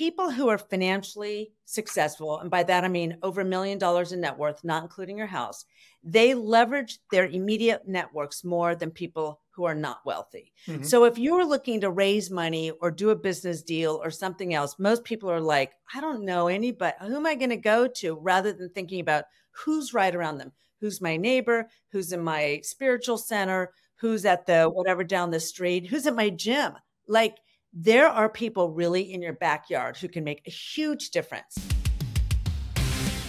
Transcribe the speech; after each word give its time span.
people 0.00 0.30
who 0.30 0.48
are 0.48 0.56
financially 0.56 1.52
successful, 1.66 2.38
and 2.38 2.50
by 2.50 2.62
that 2.62 2.84
I 2.84 2.88
mean 2.88 3.18
over 3.22 3.42
a 3.42 3.44
million 3.44 3.76
dollars 3.76 4.12
in 4.12 4.22
net 4.22 4.38
worth, 4.38 4.64
not 4.64 4.82
including 4.82 5.18
your 5.18 5.26
house, 5.26 5.66
they 6.02 6.32
leverage 6.32 7.00
their 7.10 7.26
immediate 7.26 7.86
networks 7.86 8.42
more 8.42 8.74
than 8.74 8.90
people 8.90 9.42
who 9.50 9.64
are 9.64 9.74
not 9.74 10.00
wealthy. 10.06 10.54
Mm-hmm. 10.66 10.84
So 10.84 11.04
if 11.04 11.18
you're 11.18 11.44
looking 11.44 11.82
to 11.82 11.90
raise 11.90 12.30
money 12.30 12.70
or 12.70 12.90
do 12.90 13.10
a 13.10 13.14
business 13.14 13.62
deal 13.62 14.00
or 14.02 14.10
something 14.10 14.54
else, 14.54 14.78
most 14.78 15.04
people 15.04 15.30
are 15.30 15.38
like, 15.38 15.72
I 15.94 16.00
don't 16.00 16.24
know 16.24 16.48
anybody. 16.48 16.96
Who 17.02 17.16
am 17.16 17.26
I 17.26 17.34
going 17.34 17.50
to 17.50 17.58
go 17.58 17.86
to? 17.86 18.14
Rather 18.14 18.54
than 18.54 18.70
thinking 18.70 19.00
about 19.00 19.24
who's 19.50 19.92
right 19.92 20.14
around 20.14 20.38
them, 20.38 20.52
who's 20.80 21.02
my 21.02 21.18
neighbor, 21.18 21.68
who's 21.92 22.10
in 22.10 22.22
my 22.22 22.62
spiritual 22.62 23.18
center, 23.18 23.74
who's 23.96 24.24
at 24.24 24.46
the 24.46 24.64
whatever 24.64 25.04
down 25.04 25.30
the 25.30 25.40
street, 25.40 25.88
who's 25.88 26.06
at 26.06 26.16
my 26.16 26.30
gym. 26.30 26.72
Like 27.06 27.36
there 27.72 28.08
are 28.08 28.28
people 28.28 28.70
really 28.70 29.12
in 29.12 29.22
your 29.22 29.32
backyard 29.32 29.96
who 29.96 30.08
can 30.08 30.24
make 30.24 30.42
a 30.46 30.50
huge 30.50 31.10
difference. 31.10 31.56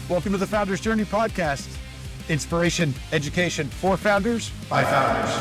Welcome 0.10 0.32
to 0.32 0.38
the 0.38 0.48
Founders 0.48 0.82
Journey 0.82 1.06
podcast. 1.06 1.78
Inspiration, 2.30 2.94
education 3.12 3.68
for 3.68 3.98
founders 3.98 4.52
by 4.70 4.84
founders. 4.84 5.32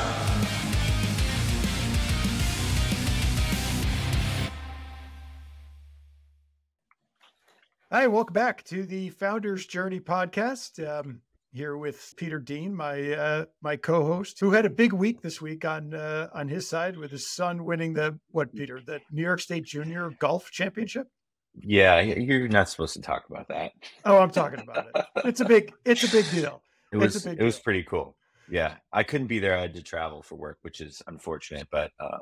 Hi, 7.92 8.06
welcome 8.06 8.34
back 8.34 8.62
to 8.64 8.84
the 8.84 9.09
Founders 9.10 9.66
Journey 9.66 9.98
podcast. 9.98 10.78
Um, 10.87 11.23
here 11.52 11.77
with 11.77 12.14
Peter 12.16 12.38
Dean, 12.38 12.74
my 12.74 13.12
uh, 13.12 13.45
my 13.62 13.77
co-host, 13.77 14.38
who 14.40 14.52
had 14.52 14.64
a 14.64 14.70
big 14.70 14.92
week 14.92 15.20
this 15.22 15.40
week 15.40 15.64
on 15.64 15.95
uh, 15.95 16.28
on 16.32 16.48
his 16.48 16.68
side 16.68 16.96
with 16.96 17.10
his 17.10 17.30
son 17.30 17.64
winning 17.64 17.95
the 17.95 18.18
what 18.30 18.54
Peter 18.54 18.80
the 18.84 19.00
New 19.10 19.23
York 19.23 19.40
State 19.40 19.64
Junior 19.64 20.10
Golf 20.18 20.50
Championship. 20.50 21.09
Yeah, 21.54 22.00
you're 22.00 22.48
not 22.48 22.68
supposed 22.68 22.95
to 22.95 23.02
talk 23.02 23.24
about 23.28 23.48
that. 23.48 23.73
Oh, 24.04 24.18
I'm 24.18 24.30
talking 24.30 24.60
about 24.60 24.86
it. 24.95 25.04
It's 25.24 25.40
a 25.40 25.45
big 25.45 25.73
it's 25.84 26.04
a 26.04 26.10
big 26.10 26.30
deal. 26.30 26.62
It 26.93 26.98
was 26.98 27.26
it 27.26 27.37
deal. 27.37 27.45
was 27.45 27.59
pretty 27.59 27.82
cool. 27.82 28.16
Yeah, 28.48 28.74
I 28.93 29.02
couldn't 29.02 29.28
be 29.28 29.38
there. 29.38 29.56
I 29.56 29.62
had 29.62 29.74
to 29.74 29.82
travel 29.82 30.23
for 30.23 30.37
work, 30.37 30.59
which 30.62 30.80
is 30.80 31.02
unfortunate. 31.06 31.68
But 31.71 31.90
um, 32.01 32.21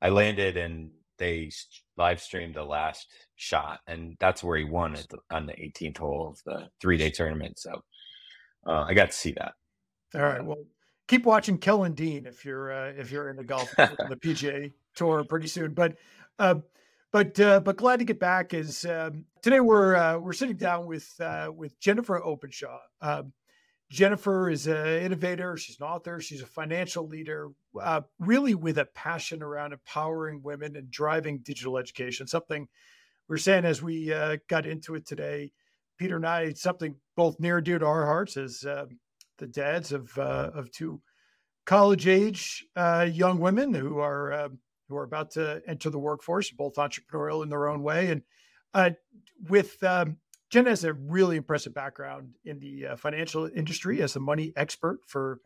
I 0.00 0.10
landed 0.10 0.56
and 0.56 0.90
they 1.18 1.50
live 1.96 2.20
streamed 2.20 2.54
the 2.54 2.64
last 2.64 3.06
shot, 3.36 3.80
and 3.86 4.16
that's 4.20 4.44
where 4.44 4.58
he 4.58 4.64
won 4.64 4.94
it 4.94 5.06
on 5.30 5.46
the 5.46 5.54
18th 5.54 5.98
hole 5.98 6.28
of 6.28 6.42
the 6.44 6.68
three 6.80 6.96
day 6.96 7.10
tournament. 7.10 7.58
So 7.58 7.82
uh, 8.66 8.84
I 8.88 8.94
got 8.94 9.10
to 9.10 9.16
see 9.16 9.32
that. 9.32 9.54
All 10.14 10.22
right. 10.22 10.44
Well, 10.44 10.64
keep 11.08 11.24
watching 11.24 11.58
Kellen 11.58 11.92
Dean 11.92 12.26
if 12.26 12.44
you're 12.44 12.72
uh, 12.72 12.92
if 12.96 13.10
you're 13.10 13.30
into 13.30 13.44
golf 13.44 13.70
the 13.76 14.18
PGA 14.22 14.72
Tour 14.94 15.24
pretty 15.24 15.48
soon. 15.48 15.74
But 15.74 15.96
uh, 16.38 16.56
but 17.12 17.38
uh, 17.40 17.60
but 17.60 17.76
glad 17.76 17.98
to 17.98 18.04
get 18.04 18.18
back. 18.18 18.54
Is 18.54 18.84
um, 18.84 19.24
today 19.42 19.60
we're 19.60 19.94
uh, 19.94 20.18
we're 20.18 20.32
sitting 20.32 20.56
down 20.56 20.86
with 20.86 21.12
uh, 21.20 21.50
with 21.54 21.78
Jennifer 21.80 22.22
Openshaw. 22.22 22.78
Um, 23.00 23.32
Jennifer 23.90 24.50
is 24.50 24.66
an 24.66 25.02
innovator. 25.02 25.56
She's 25.56 25.78
an 25.80 25.86
author. 25.86 26.20
She's 26.20 26.42
a 26.42 26.46
financial 26.46 27.06
leader, 27.06 27.50
uh, 27.80 28.00
really 28.18 28.54
with 28.56 28.78
a 28.78 28.86
passion 28.86 29.44
around 29.44 29.72
empowering 29.72 30.42
women 30.42 30.74
and 30.74 30.90
driving 30.90 31.38
digital 31.38 31.78
education. 31.78 32.26
Something 32.26 32.66
we're 33.28 33.36
saying 33.36 33.64
as 33.64 33.82
we 33.82 34.08
got 34.48 34.66
into 34.66 34.96
it 34.96 35.06
today. 35.06 35.52
Peter 35.98 36.16
and 36.16 36.26
I, 36.26 36.52
something 36.52 36.94
both 37.16 37.40
near 37.40 37.56
and 37.56 37.66
dear 37.66 37.78
to 37.78 37.86
our 37.86 38.04
hearts 38.04 38.36
as 38.36 38.64
uh, 38.64 38.86
the 39.38 39.46
dads 39.46 39.92
of 39.92 40.16
uh, 40.18 40.50
of 40.54 40.70
two 40.70 41.00
college 41.64 42.06
age 42.06 42.64
uh, 42.76 43.08
young 43.10 43.38
women 43.38 43.74
who 43.74 43.98
are 43.98 44.32
um, 44.32 44.58
who 44.88 44.96
are 44.96 45.02
about 45.02 45.32
to 45.32 45.60
enter 45.66 45.90
the 45.90 45.98
workforce, 45.98 46.50
both 46.50 46.74
entrepreneurial 46.74 47.42
in 47.42 47.48
their 47.48 47.68
own 47.68 47.82
way, 47.82 48.10
and 48.10 48.22
uh, 48.74 48.90
with 49.48 49.82
um, 49.82 50.18
Jen 50.50 50.66
has 50.66 50.84
a 50.84 50.92
really 50.92 51.36
impressive 51.36 51.74
background 51.74 52.36
in 52.44 52.60
the 52.60 52.86
uh, 52.86 52.96
financial 52.96 53.50
industry 53.54 54.00
as 54.00 54.14
a 54.14 54.20
money 54.20 54.52
expert 54.56 55.00
for 55.06 55.40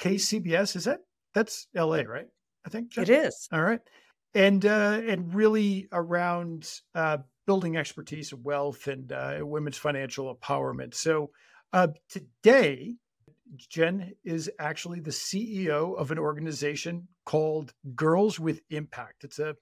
KCBS. 0.00 0.76
Is 0.76 0.84
that 0.84 1.00
that's 1.34 1.66
LA, 1.74 2.02
right? 2.02 2.28
I 2.64 2.68
think 2.68 2.90
Jen? 2.90 3.04
it 3.04 3.10
is. 3.10 3.48
All 3.52 3.62
right, 3.62 3.80
and 4.34 4.64
uh, 4.64 5.00
and 5.06 5.34
really 5.34 5.88
around 5.92 6.70
building 7.46 7.76
expertise 7.76 8.32
of 8.32 8.44
wealth 8.44 8.86
and 8.86 9.12
uh, 9.12 9.38
women's 9.40 9.76
financial 9.76 10.34
empowerment. 10.34 10.94
So 10.94 11.30
uh, 11.72 11.88
today, 12.08 12.96
Jen 13.56 14.12
is 14.24 14.50
actually 14.58 15.00
the 15.00 15.10
CEO 15.10 15.96
of 15.96 16.10
an 16.10 16.18
organization 16.18 17.08
called 17.24 17.72
Girls 17.94 18.40
with 18.40 18.60
Impact. 18.70 19.24
It's 19.24 19.38
a 19.38 19.56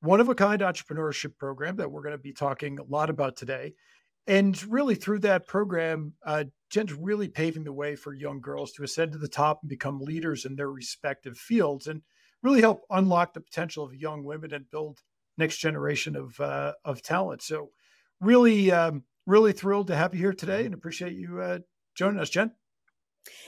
one 0.00 0.20
of 0.20 0.28
a 0.28 0.34
kind 0.34 0.60
entrepreneurship 0.60 1.36
program 1.38 1.76
that 1.76 1.90
we're 1.90 2.02
going 2.02 2.12
to 2.12 2.18
be 2.18 2.32
talking 2.32 2.78
a 2.78 2.84
lot 2.84 3.10
about 3.10 3.36
today. 3.36 3.74
And 4.26 4.60
really, 4.70 4.96
through 4.96 5.20
that 5.20 5.46
program, 5.46 6.14
uh, 6.24 6.44
Jen's 6.68 6.92
really 6.92 7.28
paving 7.28 7.64
the 7.64 7.72
way 7.72 7.94
for 7.94 8.12
young 8.12 8.40
girls 8.40 8.72
to 8.72 8.82
ascend 8.82 9.12
to 9.12 9.18
the 9.18 9.28
top 9.28 9.60
and 9.62 9.68
become 9.68 10.00
leaders 10.00 10.44
in 10.44 10.56
their 10.56 10.70
respective 10.70 11.38
fields 11.38 11.86
and 11.86 12.02
really 12.42 12.60
help 12.60 12.82
unlock 12.90 13.34
the 13.34 13.40
potential 13.40 13.84
of 13.84 13.94
young 13.94 14.24
women 14.24 14.52
and 14.52 14.70
build 14.70 15.00
next 15.38 15.58
generation 15.58 16.16
of 16.16 16.38
uh, 16.40 16.72
of 16.84 17.02
talent. 17.02 17.42
So, 17.42 17.70
really, 18.20 18.70
um, 18.70 19.04
really 19.26 19.52
thrilled 19.52 19.88
to 19.88 19.96
have 19.96 20.14
you 20.14 20.20
here 20.20 20.32
today, 20.32 20.64
and 20.64 20.74
appreciate 20.74 21.14
you 21.14 21.40
uh, 21.40 21.58
joining 21.94 22.20
us, 22.20 22.30
Jen. 22.30 22.52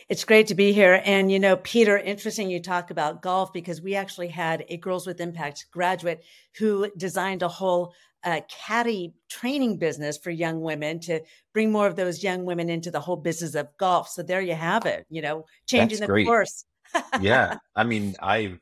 It's 0.08 0.24
great 0.24 0.46
to 0.48 0.54
be 0.54 0.72
here. 0.72 1.02
And, 1.04 1.30
you 1.30 1.38
know, 1.38 1.56
Peter, 1.56 1.98
interesting 1.98 2.50
you 2.50 2.60
talk 2.60 2.90
about 2.90 3.22
golf 3.22 3.52
because 3.52 3.80
we 3.80 3.94
actually 3.94 4.28
had 4.28 4.64
a 4.68 4.76
Girls 4.76 5.06
with 5.06 5.20
Impact 5.20 5.66
graduate 5.70 6.24
who 6.58 6.90
designed 6.96 7.42
a 7.42 7.48
whole 7.48 7.92
uh, 8.24 8.40
caddy 8.48 9.14
training 9.28 9.78
business 9.78 10.18
for 10.18 10.30
young 10.30 10.60
women 10.60 10.98
to 11.00 11.20
bring 11.52 11.70
more 11.70 11.86
of 11.86 11.96
those 11.96 12.22
young 12.22 12.44
women 12.44 12.68
into 12.68 12.90
the 12.90 13.00
whole 13.00 13.16
business 13.16 13.54
of 13.54 13.68
golf. 13.78 14.08
So 14.08 14.22
there 14.22 14.40
you 14.40 14.54
have 14.54 14.86
it, 14.86 15.06
you 15.08 15.22
know, 15.22 15.44
changing 15.66 16.00
That's 16.00 16.00
the 16.00 16.06
great. 16.06 16.26
course. 16.26 16.64
yeah. 17.20 17.58
I 17.76 17.84
mean, 17.84 18.16
I, 18.20 18.58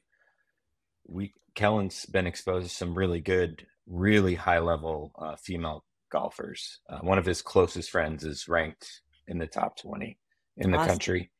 we, 1.06 1.32
Kellen's 1.56 2.06
been 2.06 2.26
exposed 2.26 2.68
to 2.68 2.74
some 2.74 2.96
really 2.96 3.20
good, 3.20 3.66
really 3.86 4.34
high 4.34 4.60
level 4.60 5.12
uh, 5.18 5.34
female 5.36 5.84
golfers. 6.12 6.80
Uh, 6.88 6.98
one 6.98 7.18
of 7.18 7.24
his 7.24 7.42
closest 7.42 7.90
friends 7.90 8.24
is 8.24 8.46
ranked 8.46 9.00
in 9.26 9.38
the 9.38 9.46
top 9.46 9.76
20 9.78 10.16
in 10.58 10.70
the 10.70 10.76
awesome. 10.76 10.88
country 10.88 11.30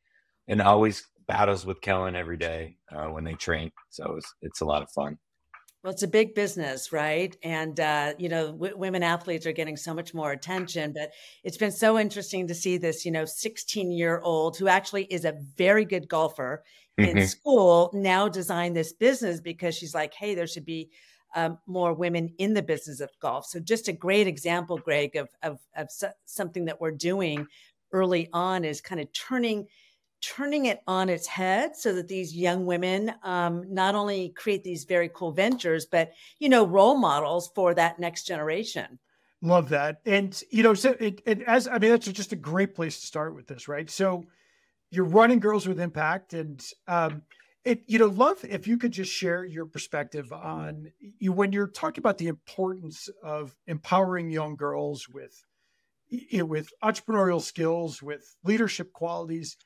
and 0.47 0.61
always 0.61 1.07
battles 1.27 1.65
with 1.65 1.81
Kellen 1.81 2.15
every 2.15 2.37
day 2.37 2.77
uh, 2.91 3.05
when 3.05 3.23
they 3.23 3.33
train. 3.33 3.71
So 3.89 4.15
it's, 4.17 4.33
it's 4.41 4.61
a 4.61 4.65
lot 4.65 4.81
of 4.81 4.89
fun. 4.91 5.17
Well, 5.83 5.93
it's 5.93 6.03
a 6.03 6.07
big 6.07 6.33
business, 6.33 6.91
right? 6.91 7.37
And, 7.43 7.79
uh, 7.79 8.13
you 8.17 8.27
know, 8.27 8.47
w- 8.47 8.75
women 8.75 9.03
athletes 9.03 9.45
are 9.45 9.51
getting 9.51 9.77
so 9.77 9.93
much 9.93 10.13
more 10.13 10.31
attention, 10.31 10.93
but 10.93 11.11
it's 11.43 11.57
been 11.57 11.71
so 11.71 11.99
interesting 11.99 12.47
to 12.47 12.55
see 12.55 12.77
this, 12.77 13.05
you 13.05 13.11
know, 13.11 13.25
16 13.25 13.91
year 13.91 14.19
old 14.19 14.57
who 14.57 14.67
actually 14.67 15.03
is 15.05 15.23
a 15.23 15.37
very 15.55 15.85
good 15.85 16.09
golfer 16.09 16.63
mm-hmm. 16.99 17.17
in 17.17 17.27
school 17.27 17.91
now 17.93 18.27
design 18.27 18.73
this 18.73 18.93
business 18.93 19.39
because 19.39 19.75
she's 19.75 19.93
like, 19.93 20.13
hey, 20.13 20.35
there 20.35 20.47
should 20.47 20.65
be 20.65 20.89
um, 21.35 21.57
more 21.67 21.93
women 21.93 22.33
in 22.37 22.53
the 22.53 22.61
business 22.61 22.99
of 22.99 23.09
golf. 23.21 23.45
So 23.45 23.59
just 23.59 23.87
a 23.87 23.93
great 23.93 24.27
example, 24.27 24.77
Greg, 24.77 25.15
of, 25.15 25.29
of, 25.43 25.59
of 25.75 25.91
so- 25.91 26.11
something 26.25 26.65
that 26.65 26.81
we're 26.81 26.91
doing 26.91 27.47
early 27.91 28.29
on 28.33 28.65
is 28.65 28.81
kind 28.81 29.01
of 29.01 29.11
turning 29.13 29.67
turning 30.19 30.65
it 30.65 30.81
on 30.87 31.09
its 31.09 31.27
head 31.27 31.75
so 31.75 31.93
that 31.93 32.07
these 32.07 32.35
young 32.35 32.65
women 32.65 33.13
um, 33.21 33.63
not 33.69 33.93
only 33.93 34.29
create 34.29 34.63
these 34.63 34.83
very 34.83 35.09
cool 35.13 35.31
ventures 35.31 35.85
but 35.85 36.11
you 36.39 36.49
know 36.49 36.65
role 36.65 36.97
models 36.97 37.51
for 37.53 37.73
that 37.73 37.99
next 37.99 38.23
generation 38.23 38.97
love 39.43 39.69
that 39.69 40.01
and 40.05 40.43
you 40.49 40.63
know 40.63 40.73
so 40.73 40.95
it, 40.99 41.21
it 41.25 41.41
as 41.43 41.67
i 41.67 41.77
mean 41.77 41.91
that's 41.91 42.07
just 42.07 42.33
a 42.33 42.35
great 42.35 42.73
place 42.73 42.99
to 42.99 43.05
start 43.05 43.35
with 43.35 43.47
this 43.47 43.67
right 43.67 43.89
so 43.91 44.25
you're 44.89 45.05
running 45.05 45.39
Girls 45.39 45.67
with 45.67 45.79
Impact, 45.79 46.33
and 46.33 46.63
um, 46.87 47.23
it 47.63 47.83
you 47.87 47.99
know 47.99 48.07
love 48.07 48.43
if 48.43 48.67
you 48.67 48.77
could 48.77 48.91
just 48.91 49.11
share 49.11 49.43
your 49.43 49.65
perspective 49.65 50.31
on 50.31 50.91
you 51.19 51.31
when 51.31 51.51
you're 51.51 51.67
talking 51.67 52.01
about 52.01 52.17
the 52.17 52.27
importance 52.27 53.09
of 53.23 53.55
empowering 53.67 54.29
young 54.29 54.55
girls 54.55 55.07
with 55.09 55.43
you 56.09 56.39
know, 56.39 56.45
with 56.45 56.71
entrepreneurial 56.83 57.41
skills, 57.41 58.01
with 58.01 58.35
leadership 58.43 58.93
qualities. 58.93 59.57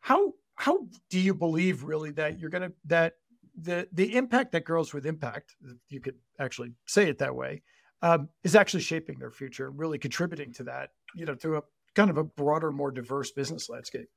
How 0.00 0.34
how 0.54 0.86
do 1.10 1.18
you 1.18 1.34
believe 1.34 1.82
really 1.82 2.10
that 2.12 2.38
you're 2.38 2.50
gonna 2.50 2.72
that 2.86 3.14
the 3.60 3.88
the 3.92 4.16
impact 4.16 4.52
that 4.52 4.64
Girls 4.64 4.94
with 4.94 5.06
Impact, 5.06 5.54
you 5.88 6.00
could 6.00 6.16
actually 6.38 6.72
say 6.86 7.08
it 7.08 7.18
that 7.18 7.34
way, 7.34 7.62
um, 8.02 8.28
is 8.44 8.54
actually 8.54 8.82
shaping 8.82 9.18
their 9.18 9.30
future, 9.30 9.68
and 9.68 9.78
really 9.78 9.98
contributing 9.98 10.52
to 10.54 10.64
that, 10.64 10.90
you 11.14 11.26
know, 11.26 11.34
to 11.36 11.56
a 11.56 11.62
kind 11.94 12.10
of 12.10 12.18
a 12.18 12.24
broader, 12.24 12.70
more 12.70 12.90
diverse 12.90 13.32
business 13.32 13.68
landscape. 13.68 14.08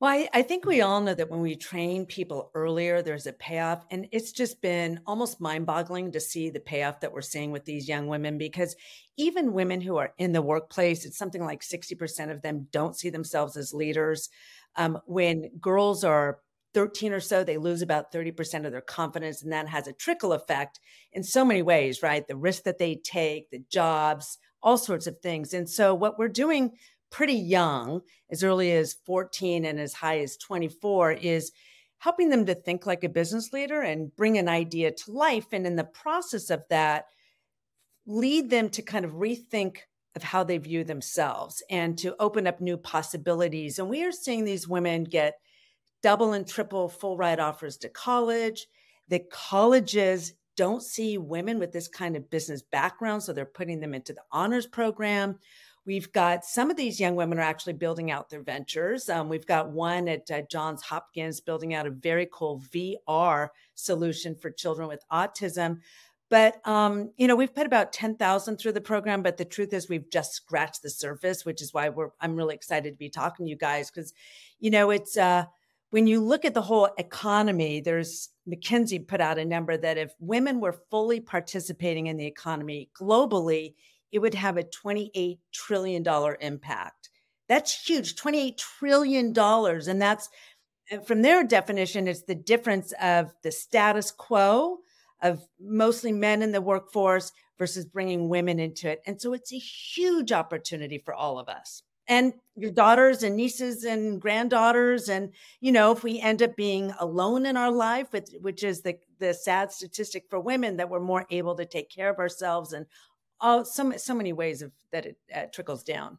Well, 0.00 0.12
I, 0.12 0.28
I, 0.32 0.42
think 0.42 0.64
we 0.64 0.80
all 0.80 1.00
know 1.00 1.14
that 1.14 1.28
when 1.28 1.40
we 1.40 1.56
train 1.56 2.06
people 2.06 2.52
earlier, 2.54 3.02
there's 3.02 3.26
a 3.26 3.32
payoff. 3.32 3.84
And 3.90 4.06
it's 4.12 4.30
just 4.30 4.62
been 4.62 5.00
almost 5.06 5.40
mind 5.40 5.66
boggling 5.66 6.12
to 6.12 6.20
see 6.20 6.50
the 6.50 6.60
payoff 6.60 7.00
that 7.00 7.12
we're 7.12 7.20
seeing 7.20 7.50
with 7.50 7.64
these 7.64 7.88
young 7.88 8.06
women 8.06 8.38
because 8.38 8.76
even 9.16 9.52
women 9.52 9.80
who 9.80 9.96
are 9.96 10.12
in 10.16 10.30
the 10.30 10.42
workplace, 10.42 11.04
it's 11.04 11.18
something 11.18 11.44
like 11.44 11.62
60% 11.62 12.30
of 12.30 12.42
them 12.42 12.68
don't 12.70 12.96
see 12.96 13.10
themselves 13.10 13.56
as 13.56 13.74
leaders. 13.74 14.28
Um, 14.76 15.00
when 15.06 15.50
girls 15.60 16.04
are 16.04 16.38
13 16.74 17.12
or 17.12 17.18
so, 17.18 17.42
they 17.42 17.58
lose 17.58 17.82
about 17.82 18.12
30% 18.12 18.66
of 18.66 18.70
their 18.70 18.80
confidence. 18.80 19.42
And 19.42 19.52
that 19.52 19.66
has 19.66 19.88
a 19.88 19.92
trickle 19.92 20.32
effect 20.32 20.78
in 21.12 21.24
so 21.24 21.44
many 21.44 21.62
ways, 21.62 22.04
right? 22.04 22.24
The 22.24 22.36
risk 22.36 22.62
that 22.64 22.78
they 22.78 23.00
take, 23.02 23.50
the 23.50 23.64
jobs, 23.68 24.38
all 24.62 24.78
sorts 24.78 25.08
of 25.08 25.18
things. 25.18 25.54
And 25.54 25.68
so, 25.68 25.92
what 25.92 26.18
we're 26.18 26.28
doing 26.28 26.72
pretty 27.10 27.34
young, 27.34 28.02
as 28.30 28.42
early 28.42 28.72
as 28.72 28.96
14 29.06 29.64
and 29.64 29.80
as 29.80 29.94
high 29.94 30.18
as 30.20 30.36
24, 30.36 31.12
is 31.12 31.52
helping 31.98 32.28
them 32.30 32.46
to 32.46 32.54
think 32.54 32.86
like 32.86 33.04
a 33.04 33.08
business 33.08 33.52
leader 33.52 33.80
and 33.80 34.14
bring 34.16 34.38
an 34.38 34.48
idea 34.48 34.92
to 34.92 35.12
life. 35.12 35.46
And 35.52 35.66
in 35.66 35.76
the 35.76 35.84
process 35.84 36.50
of 36.50 36.62
that, 36.70 37.06
lead 38.06 38.50
them 38.50 38.68
to 38.70 38.82
kind 38.82 39.04
of 39.04 39.12
rethink 39.12 39.78
of 40.14 40.22
how 40.22 40.42
they 40.42 40.58
view 40.58 40.84
themselves 40.84 41.62
and 41.70 41.98
to 41.98 42.16
open 42.18 42.46
up 42.46 42.60
new 42.60 42.76
possibilities. 42.76 43.78
And 43.78 43.88
we 43.88 44.04
are 44.04 44.12
seeing 44.12 44.44
these 44.44 44.66
women 44.66 45.04
get 45.04 45.34
double 46.02 46.32
and 46.32 46.46
triple 46.46 46.88
full 46.88 47.16
ride 47.16 47.40
offers 47.40 47.76
to 47.78 47.88
college. 47.88 48.66
The 49.08 49.20
colleges 49.30 50.34
don't 50.56 50.82
see 50.82 51.18
women 51.18 51.58
with 51.58 51.72
this 51.72 51.88
kind 51.88 52.16
of 52.16 52.30
business 52.30 52.62
background, 52.62 53.22
so 53.22 53.32
they're 53.32 53.44
putting 53.44 53.80
them 53.80 53.94
into 53.94 54.12
the 54.12 54.22
honors 54.32 54.66
program. 54.66 55.38
We've 55.88 56.12
got 56.12 56.44
some 56.44 56.70
of 56.70 56.76
these 56.76 57.00
young 57.00 57.16
women 57.16 57.38
are 57.38 57.40
actually 57.40 57.72
building 57.72 58.10
out 58.10 58.28
their 58.28 58.42
ventures. 58.42 59.08
Um, 59.08 59.30
we've 59.30 59.46
got 59.46 59.70
one 59.70 60.06
at 60.06 60.30
uh, 60.30 60.42
Johns 60.42 60.82
Hopkins 60.82 61.40
building 61.40 61.72
out 61.72 61.86
a 61.86 61.90
very 61.90 62.28
cool 62.30 62.62
VR 62.74 63.48
solution 63.74 64.34
for 64.34 64.50
children 64.50 64.86
with 64.86 65.02
autism. 65.10 65.78
But 66.28 66.60
um, 66.68 67.12
you 67.16 67.26
know, 67.26 67.36
we've 67.36 67.54
put 67.54 67.64
about 67.64 67.94
ten 67.94 68.16
thousand 68.16 68.58
through 68.58 68.72
the 68.72 68.82
program, 68.82 69.22
but 69.22 69.38
the 69.38 69.46
truth 69.46 69.72
is, 69.72 69.88
we've 69.88 70.10
just 70.10 70.34
scratched 70.34 70.82
the 70.82 70.90
surface, 70.90 71.46
which 71.46 71.62
is 71.62 71.72
why 71.72 71.88
we're. 71.88 72.10
I'm 72.20 72.36
really 72.36 72.54
excited 72.54 72.90
to 72.90 72.98
be 72.98 73.08
talking 73.08 73.46
to 73.46 73.50
you 73.50 73.56
guys 73.56 73.90
because, 73.90 74.12
you 74.60 74.70
know, 74.70 74.90
it's 74.90 75.16
uh, 75.16 75.46
when 75.88 76.06
you 76.06 76.20
look 76.20 76.44
at 76.44 76.52
the 76.52 76.60
whole 76.60 76.90
economy, 76.98 77.80
there's 77.80 78.28
McKinsey 78.46 79.08
put 79.08 79.22
out 79.22 79.38
a 79.38 79.44
number 79.46 79.78
that 79.78 79.96
if 79.96 80.12
women 80.20 80.60
were 80.60 80.76
fully 80.90 81.20
participating 81.20 82.08
in 82.08 82.18
the 82.18 82.26
economy 82.26 82.90
globally, 82.94 83.72
it 84.12 84.20
would 84.20 84.34
have 84.34 84.56
a 84.56 84.62
$28 84.62 85.38
trillion 85.52 86.04
impact. 86.40 87.10
That's 87.48 87.88
huge, 87.88 88.16
$28 88.16 88.56
trillion. 88.56 89.36
And 89.36 90.02
that's 90.02 90.28
from 91.04 91.22
their 91.22 91.44
definition, 91.44 92.08
it's 92.08 92.22
the 92.22 92.34
difference 92.34 92.92
of 93.00 93.32
the 93.42 93.52
status 93.52 94.10
quo 94.10 94.78
of 95.20 95.42
mostly 95.60 96.12
men 96.12 96.42
in 96.42 96.52
the 96.52 96.60
workforce 96.60 97.32
versus 97.58 97.84
bringing 97.84 98.28
women 98.28 98.58
into 98.58 98.88
it. 98.88 99.02
And 99.06 99.20
so 99.20 99.32
it's 99.32 99.52
a 99.52 99.58
huge 99.58 100.32
opportunity 100.32 100.98
for 100.98 101.12
all 101.12 101.38
of 101.38 101.48
us 101.48 101.82
and 102.08 102.32
your 102.56 102.70
daughters 102.70 103.22
and 103.22 103.36
nieces 103.36 103.84
and 103.84 104.20
granddaughters 104.20 105.08
and 105.08 105.32
you 105.60 105.70
know 105.70 105.92
if 105.92 106.02
we 106.02 106.18
end 106.18 106.42
up 106.42 106.56
being 106.56 106.92
alone 106.98 107.46
in 107.46 107.56
our 107.56 107.70
life 107.70 108.08
which 108.40 108.64
is 108.64 108.80
the 108.80 108.98
the 109.20 109.34
sad 109.34 109.70
statistic 109.70 110.24
for 110.28 110.40
women 110.40 110.76
that 110.76 110.88
we're 110.88 110.98
more 110.98 111.26
able 111.30 111.54
to 111.54 111.66
take 111.66 111.90
care 111.90 112.08
of 112.08 112.18
ourselves 112.18 112.72
and 112.72 112.86
all 113.40 113.64
so, 113.64 113.92
so 113.96 114.14
many 114.14 114.32
ways 114.32 114.62
of 114.62 114.72
that 114.92 115.06
it 115.06 115.16
uh, 115.34 115.44
trickles 115.52 115.82
down. 115.82 116.18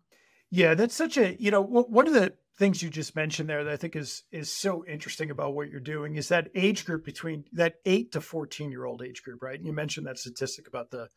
Yeah 0.51 0.74
that's 0.74 0.95
such 0.95 1.18
a 1.18 1.36
you 1.42 1.51
know 1.51 1.62
one 1.62 2.07
of 2.07 2.13
the 2.13 2.33
things 2.57 2.83
you 2.83 2.89
just 2.89 3.16
mentioned 3.16 3.48
there 3.48 3.63
that 3.63 3.71
i 3.71 3.77
think 3.77 3.95
is 3.95 4.24
is 4.31 4.51
so 4.51 4.83
interesting 4.86 5.31
about 5.31 5.54
what 5.54 5.69
you're 5.69 5.80
doing 5.80 6.16
is 6.16 6.27
that 6.27 6.50
age 6.56 6.86
group 6.86 7.06
between 7.06 7.45
that 7.54 7.75
8 7.86 8.12
to 8.12 8.21
14 8.21 8.71
year 8.71 8.86
old 8.86 9.01
age 9.01 9.24
group 9.24 9.42
right? 9.42 9.57
And 9.57 9.66
you 9.66 9.74
mentioned 9.74 10.07
that 10.07 10.19
statistic 10.19 10.68
about 10.68 10.92
the 10.92 11.07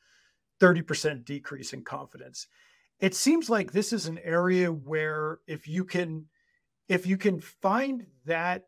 30% 0.60 1.24
decrease 1.24 1.72
in 1.72 1.82
confidence. 1.82 2.46
It 3.00 3.16
seems 3.16 3.50
like 3.50 3.72
this 3.72 3.92
is 3.92 4.06
an 4.06 4.20
area 4.22 4.68
where 4.68 5.38
if 5.48 5.66
you 5.66 5.84
can 5.84 6.26
if 6.88 7.06
you 7.06 7.16
can 7.16 7.40
find 7.40 8.06
that 8.26 8.66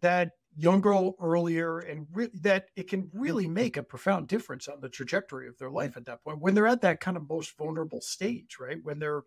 that 0.00 0.30
young 0.56 0.80
girl 0.80 1.14
earlier 1.20 1.78
and 1.78 2.06
re- 2.12 2.30
that 2.42 2.68
it 2.76 2.88
can 2.88 3.10
really 3.12 3.44
mm-hmm. 3.44 3.54
make 3.54 3.76
a 3.76 3.82
profound 3.82 4.28
difference 4.28 4.68
on 4.68 4.80
the 4.80 4.88
trajectory 4.88 5.48
of 5.48 5.58
their 5.58 5.70
life 5.70 5.96
at 5.96 6.04
that 6.06 6.22
point 6.22 6.40
when 6.40 6.54
they're 6.54 6.66
at 6.66 6.80
that 6.80 7.00
kind 7.00 7.16
of 7.16 7.28
most 7.28 7.56
vulnerable 7.56 8.00
stage 8.00 8.56
right? 8.60 8.78
When 8.82 8.98
they're 8.98 9.22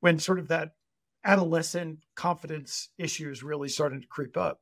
when 0.00 0.18
sort 0.18 0.38
of 0.38 0.48
that 0.48 0.70
adolescent 1.24 1.98
confidence 2.14 2.88
issues 2.98 3.42
really 3.42 3.68
starting 3.68 4.00
to 4.00 4.06
creep 4.06 4.36
up. 4.36 4.60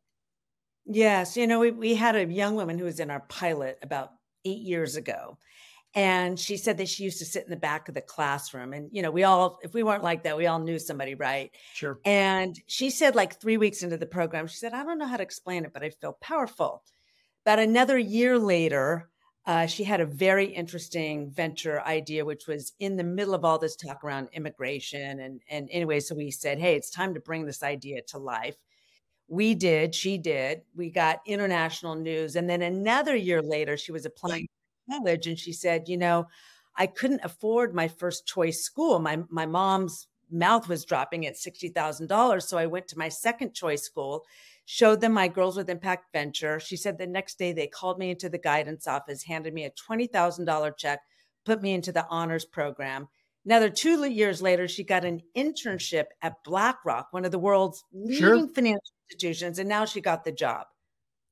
Yes 0.86 1.36
you 1.36 1.46
know 1.46 1.60
we, 1.60 1.70
we 1.70 1.94
had 1.94 2.16
a 2.16 2.24
young 2.24 2.54
woman 2.54 2.78
who 2.78 2.84
was 2.84 3.00
in 3.00 3.10
our 3.10 3.20
pilot 3.20 3.78
about 3.82 4.10
eight 4.44 4.60
years 4.60 4.96
ago 4.96 5.38
and 5.98 6.38
she 6.38 6.56
said 6.56 6.78
that 6.78 6.88
she 6.88 7.02
used 7.02 7.18
to 7.18 7.24
sit 7.24 7.42
in 7.42 7.50
the 7.50 7.56
back 7.56 7.88
of 7.88 7.94
the 7.96 8.00
classroom. 8.00 8.72
And, 8.72 8.88
you 8.92 9.02
know, 9.02 9.10
we 9.10 9.24
all, 9.24 9.58
if 9.64 9.74
we 9.74 9.82
weren't 9.82 10.04
like 10.04 10.22
that, 10.22 10.36
we 10.36 10.46
all 10.46 10.60
knew 10.60 10.78
somebody, 10.78 11.16
right? 11.16 11.50
Sure. 11.74 11.98
And 12.04 12.56
she 12.68 12.88
said, 12.88 13.16
like 13.16 13.40
three 13.40 13.56
weeks 13.56 13.82
into 13.82 13.96
the 13.96 14.06
program, 14.06 14.46
she 14.46 14.58
said, 14.58 14.74
I 14.74 14.84
don't 14.84 14.98
know 14.98 15.08
how 15.08 15.16
to 15.16 15.24
explain 15.24 15.64
it, 15.64 15.72
but 15.72 15.82
I 15.82 15.90
feel 15.90 16.16
powerful. 16.20 16.84
About 17.44 17.58
another 17.58 17.98
year 17.98 18.38
later, 18.38 19.08
uh, 19.44 19.66
she 19.66 19.82
had 19.82 20.00
a 20.00 20.06
very 20.06 20.46
interesting 20.46 21.32
venture 21.32 21.80
idea, 21.80 22.24
which 22.24 22.46
was 22.46 22.74
in 22.78 22.94
the 22.94 23.02
middle 23.02 23.34
of 23.34 23.44
all 23.44 23.58
this 23.58 23.74
talk 23.74 24.04
around 24.04 24.28
immigration. 24.32 25.18
And, 25.18 25.40
and 25.50 25.68
anyway, 25.72 25.98
so 25.98 26.14
we 26.14 26.30
said, 26.30 26.60
hey, 26.60 26.76
it's 26.76 26.90
time 26.90 27.12
to 27.14 27.20
bring 27.20 27.44
this 27.44 27.64
idea 27.64 28.02
to 28.02 28.18
life. 28.18 28.54
We 29.26 29.56
did, 29.56 29.96
she 29.96 30.16
did. 30.16 30.62
We 30.76 30.90
got 30.90 31.22
international 31.26 31.96
news. 31.96 32.36
And 32.36 32.48
then 32.48 32.62
another 32.62 33.16
year 33.16 33.42
later, 33.42 33.76
she 33.76 33.90
was 33.90 34.06
applying 34.06 34.46
college 34.90 35.26
and 35.26 35.38
she 35.38 35.52
said, 35.52 35.88
you 35.88 35.96
know, 35.96 36.26
I 36.76 36.86
couldn't 36.86 37.24
afford 37.24 37.74
my 37.74 37.88
first 37.88 38.26
choice 38.26 38.62
school. 38.62 38.98
My 39.00 39.18
my 39.28 39.46
mom's 39.46 40.06
mouth 40.30 40.68
was 40.68 40.84
dropping 40.84 41.26
at 41.26 41.34
$60,000, 41.34 42.42
so 42.42 42.58
I 42.58 42.66
went 42.66 42.88
to 42.88 42.98
my 42.98 43.08
second 43.08 43.54
choice 43.54 43.82
school, 43.82 44.24
showed 44.64 45.00
them 45.00 45.12
my 45.12 45.28
Girls 45.28 45.56
with 45.56 45.70
Impact 45.70 46.12
venture. 46.12 46.60
She 46.60 46.76
said 46.76 46.98
the 46.98 47.06
next 47.06 47.38
day 47.38 47.52
they 47.52 47.66
called 47.66 47.98
me 47.98 48.10
into 48.10 48.28
the 48.28 48.38
guidance 48.38 48.86
office, 48.86 49.22
handed 49.22 49.54
me 49.54 49.64
a 49.64 49.70
$20,000 49.70 50.76
check, 50.76 51.00
put 51.44 51.62
me 51.62 51.72
into 51.72 51.92
the 51.92 52.06
honors 52.08 52.44
program. 52.44 53.08
Another 53.44 53.70
two 53.70 54.04
years 54.04 54.42
later, 54.42 54.68
she 54.68 54.84
got 54.84 55.04
an 55.04 55.22
internship 55.34 56.06
at 56.20 56.44
BlackRock, 56.44 57.08
one 57.12 57.24
of 57.24 57.30
the 57.30 57.38
world's 57.38 57.82
leading 57.92 58.18
sure. 58.18 58.48
financial 58.48 58.82
institutions, 59.08 59.58
and 59.58 59.68
now 59.68 59.86
she 59.86 60.02
got 60.02 60.24
the 60.24 60.32
job. 60.32 60.66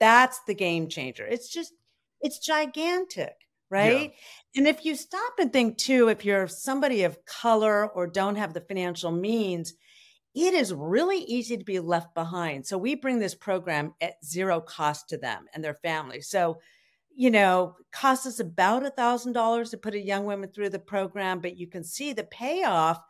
That's 0.00 0.40
the 0.46 0.54
game 0.54 0.88
changer. 0.88 1.26
It's 1.26 1.48
just, 1.48 1.74
it's 2.22 2.38
gigantic 2.38 3.45
right? 3.70 4.12
Yeah. 4.12 4.60
And 4.60 4.66
if 4.66 4.84
you 4.84 4.94
stop 4.94 5.34
and 5.38 5.52
think 5.52 5.78
too, 5.78 6.08
if 6.08 6.24
you're 6.24 6.46
somebody 6.46 7.02
of 7.04 7.24
color 7.24 7.86
or 7.86 8.06
don't 8.06 8.36
have 8.36 8.54
the 8.54 8.60
financial 8.60 9.12
means, 9.12 9.74
it 10.34 10.52
is 10.52 10.72
really 10.74 11.18
easy 11.18 11.56
to 11.56 11.64
be 11.64 11.80
left 11.80 12.14
behind. 12.14 12.66
So 12.66 12.76
we 12.76 12.94
bring 12.94 13.18
this 13.18 13.34
program 13.34 13.94
at 14.00 14.22
zero 14.24 14.60
cost 14.60 15.08
to 15.08 15.18
them 15.18 15.46
and 15.54 15.64
their 15.64 15.74
family. 15.74 16.20
So, 16.20 16.58
you 17.14 17.30
know, 17.30 17.74
costs 17.90 18.26
us 18.26 18.38
about 18.38 18.84
a 18.84 18.90
thousand 18.90 19.32
dollars 19.32 19.70
to 19.70 19.78
put 19.78 19.94
a 19.94 20.00
young 20.00 20.26
woman 20.26 20.50
through 20.50 20.68
the 20.68 20.78
program, 20.78 21.40
but 21.40 21.56
you 21.56 21.66
can 21.66 21.82
see 21.82 22.12
the 22.12 22.24
payoff 22.24 23.00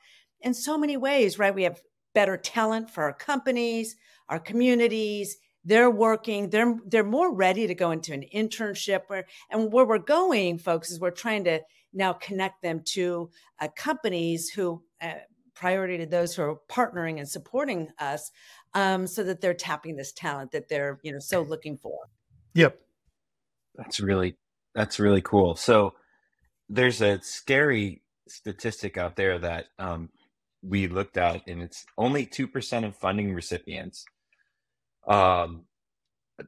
in 0.40 0.54
so 0.54 0.78
many 0.78 0.96
ways, 0.96 1.38
right? 1.38 1.54
We 1.54 1.64
have 1.64 1.80
better 2.14 2.36
talent 2.36 2.90
for 2.90 3.04
our 3.04 3.12
companies, 3.12 3.96
our 4.28 4.38
communities, 4.38 5.36
they're 5.66 5.90
working 5.90 6.48
they're 6.48 6.76
they're 6.86 7.04
more 7.04 7.34
ready 7.34 7.66
to 7.66 7.74
go 7.74 7.90
into 7.90 8.12
an 8.14 8.24
internship 8.34 9.02
where 9.08 9.26
and 9.50 9.72
where 9.72 9.84
we're 9.84 9.98
going 9.98 10.56
folks 10.56 10.90
is 10.90 11.00
we're 11.00 11.10
trying 11.10 11.44
to 11.44 11.60
now 11.92 12.12
connect 12.12 12.62
them 12.62 12.80
to 12.84 13.28
uh, 13.60 13.68
companies 13.76 14.48
who 14.48 14.82
uh, 15.02 15.14
priority 15.56 15.98
to 15.98 16.06
those 16.06 16.34
who 16.34 16.42
are 16.42 16.56
partnering 16.68 17.18
and 17.18 17.28
supporting 17.28 17.88
us 17.98 18.30
um, 18.74 19.06
so 19.06 19.24
that 19.24 19.40
they're 19.40 19.54
tapping 19.54 19.96
this 19.96 20.12
talent 20.12 20.52
that 20.52 20.68
they're 20.68 21.00
you 21.02 21.12
know 21.12 21.18
so 21.18 21.42
looking 21.42 21.76
for. 21.76 21.98
Yep. 22.54 22.78
That's 23.74 23.98
really 23.98 24.36
that's 24.74 25.00
really 25.00 25.22
cool. 25.22 25.56
So 25.56 25.94
there's 26.68 27.00
a 27.00 27.20
scary 27.22 28.02
statistic 28.28 28.98
out 28.98 29.16
there 29.16 29.38
that 29.38 29.66
um, 29.78 30.10
we 30.62 30.86
looked 30.86 31.16
at 31.16 31.46
and 31.46 31.62
it's 31.62 31.86
only 31.96 32.26
2% 32.26 32.84
of 32.84 32.96
funding 32.96 33.32
recipients 33.32 34.04
um, 35.06 35.64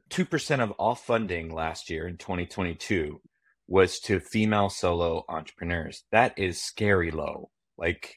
2% 0.09 0.59
of 0.59 0.71
all 0.71 0.95
funding 0.95 1.53
last 1.53 1.89
year 1.89 2.07
in 2.07 2.17
2022 2.17 3.19
was 3.67 3.99
to 3.99 4.19
female 4.19 4.69
solo 4.69 5.23
entrepreneurs. 5.29 6.03
That 6.11 6.37
is 6.37 6.61
scary 6.61 7.11
low. 7.11 7.49
Like, 7.77 8.15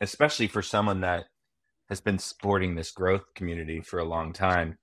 especially 0.00 0.46
for 0.46 0.62
someone 0.62 1.00
that 1.00 1.24
has 1.88 2.00
been 2.00 2.18
supporting 2.18 2.74
this 2.74 2.90
growth 2.90 3.24
community 3.34 3.80
for 3.80 3.98
a 3.98 4.04
long 4.04 4.32
time. 4.32 4.78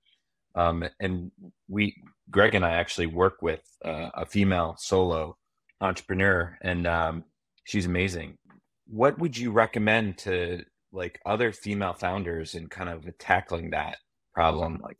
Um, 0.54 0.84
and 1.00 1.30
we, 1.68 1.96
Greg 2.30 2.54
and 2.54 2.64
I 2.64 2.72
actually 2.72 3.06
work 3.06 3.40
with 3.40 3.62
uh, 3.84 4.10
a 4.14 4.26
female 4.26 4.76
solo 4.78 5.36
entrepreneur, 5.80 6.58
and 6.60 6.86
um, 6.86 7.24
she's 7.64 7.86
amazing. 7.86 8.36
What 8.86 9.18
would 9.18 9.36
you 9.36 9.52
recommend 9.52 10.18
to 10.18 10.64
like 10.92 11.20
other 11.24 11.52
female 11.52 11.94
founders 11.94 12.54
in 12.54 12.68
kind 12.68 12.88
of 12.88 13.06
tackling 13.18 13.70
that 13.70 13.96
problem 14.34 14.80
like 14.82 14.98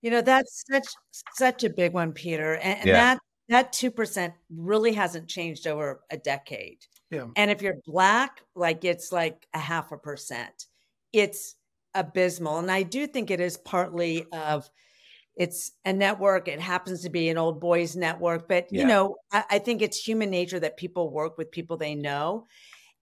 you 0.00 0.10
know 0.10 0.20
that's 0.20 0.64
such 0.70 0.86
such 1.34 1.64
a 1.64 1.70
big 1.70 1.92
one 1.92 2.12
peter 2.12 2.54
and, 2.54 2.78
and 2.78 2.86
yeah. 2.86 2.92
that 2.92 3.18
that 3.48 3.72
2% 3.72 4.32
really 4.56 4.92
hasn't 4.92 5.28
changed 5.28 5.66
over 5.66 6.00
a 6.10 6.16
decade 6.16 6.78
yeah. 7.10 7.26
and 7.36 7.50
if 7.50 7.60
you're 7.60 7.76
black 7.84 8.40
like 8.54 8.84
it's 8.84 9.12
like 9.12 9.46
a 9.52 9.58
half 9.58 9.92
a 9.92 9.98
percent 9.98 10.66
it's 11.12 11.56
abysmal 11.94 12.58
and 12.58 12.70
i 12.70 12.82
do 12.82 13.06
think 13.06 13.30
it 13.30 13.40
is 13.40 13.56
partly 13.58 14.24
of 14.32 14.68
it's 15.36 15.72
a 15.84 15.92
network. 15.92 16.48
It 16.48 16.60
happens 16.60 17.02
to 17.02 17.10
be 17.10 17.28
an 17.28 17.38
old 17.38 17.60
boys 17.60 17.96
network, 17.96 18.48
but 18.48 18.66
yeah. 18.70 18.82
you 18.82 18.86
know, 18.86 19.16
I, 19.32 19.44
I 19.52 19.58
think 19.58 19.82
it's 19.82 19.96
human 19.96 20.30
nature 20.30 20.60
that 20.60 20.76
people 20.76 21.10
work 21.10 21.38
with 21.38 21.50
people 21.50 21.76
they 21.76 21.94
know. 21.94 22.46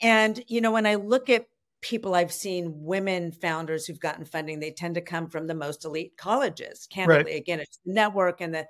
And 0.00 0.42
you 0.48 0.60
know, 0.60 0.72
when 0.72 0.86
I 0.86 0.94
look 0.94 1.28
at 1.28 1.46
people 1.80 2.14
I've 2.14 2.32
seen, 2.32 2.72
women 2.76 3.32
founders 3.32 3.86
who've 3.86 4.00
gotten 4.00 4.24
funding, 4.24 4.60
they 4.60 4.70
tend 4.70 4.94
to 4.96 5.00
come 5.00 5.28
from 5.28 5.46
the 5.46 5.54
most 5.54 5.84
elite 5.84 6.16
colleges. 6.16 6.86
Candidly, 6.90 7.32
right. 7.32 7.40
again, 7.40 7.60
it's 7.60 7.78
the 7.84 7.92
network 7.92 8.40
and 8.40 8.54
the 8.54 8.66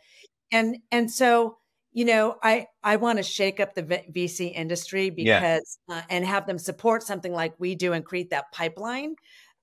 and 0.52 0.78
and 0.90 1.10
so 1.10 1.56
you 1.92 2.04
know, 2.04 2.36
I 2.42 2.66
I 2.84 2.96
want 2.96 3.18
to 3.18 3.22
shake 3.22 3.58
up 3.58 3.74
the 3.74 3.82
VC 3.82 4.54
industry 4.54 5.10
because 5.10 5.78
yeah. 5.88 5.96
uh, 5.96 6.02
and 6.08 6.24
have 6.24 6.46
them 6.46 6.58
support 6.58 7.02
something 7.02 7.32
like 7.32 7.54
we 7.58 7.74
do 7.74 7.92
and 7.92 8.04
create 8.04 8.30
that 8.30 8.52
pipeline. 8.52 9.16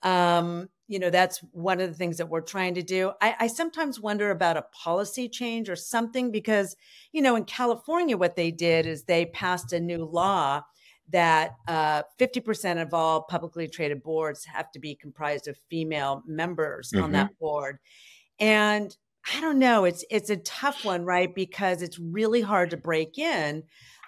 Um, 0.04 0.68
you 0.88 1.00
know, 1.00 1.10
that's 1.10 1.40
one 1.52 1.80
of 1.80 1.90
the 1.90 1.96
things 1.96 2.18
that 2.18 2.30
we're 2.30 2.42
trying 2.42 2.76
to 2.76 2.84
do. 2.84 3.12
I, 3.22 3.36
I 3.40 3.48
sometimes 3.48 4.00
wonder 4.00 4.32
about 4.32 4.58
a 4.58 4.66
policy 4.84 5.28
change 5.28 5.70
or 5.70 5.76
something 5.76 6.32
because, 6.32 6.76
you 7.12 7.22
know, 7.22 7.36
in 7.36 7.46
California, 7.46 8.18
what 8.18 8.36
they 8.36 8.52
did 8.52 8.86
is 8.86 9.04
they 9.04 9.26
passed 9.26 9.74
a 9.74 9.80
new 9.80 10.06
law 10.06 10.62
that 11.10 11.56
uh, 11.68 12.04
50% 12.20 12.82
of 12.82 12.94
all 12.94 13.22
publicly 13.24 13.68
traded 13.68 14.04
boards 14.04 14.46
have 14.46 14.72
to 14.72 14.80
be 14.80 14.96
comprised 14.96 15.48
of 15.48 15.58
female 15.70 16.24
members 16.26 16.92
mm-hmm. 16.92 17.04
on 17.04 17.12
that 17.14 17.38
board. 17.40 17.80
And 18.40 18.96
I 19.34 19.42
don't 19.42 19.60
know, 19.60 19.86
it's 19.86 20.06
it's 20.10 20.30
a 20.30 20.38
tough 20.38 20.86
one, 20.86 21.04
right? 21.04 21.34
Because 21.34 21.82
it's 21.82 22.00
really 22.00 22.42
hard 22.42 22.70
to 22.72 22.78
break 22.78 23.18
in. 23.18 23.64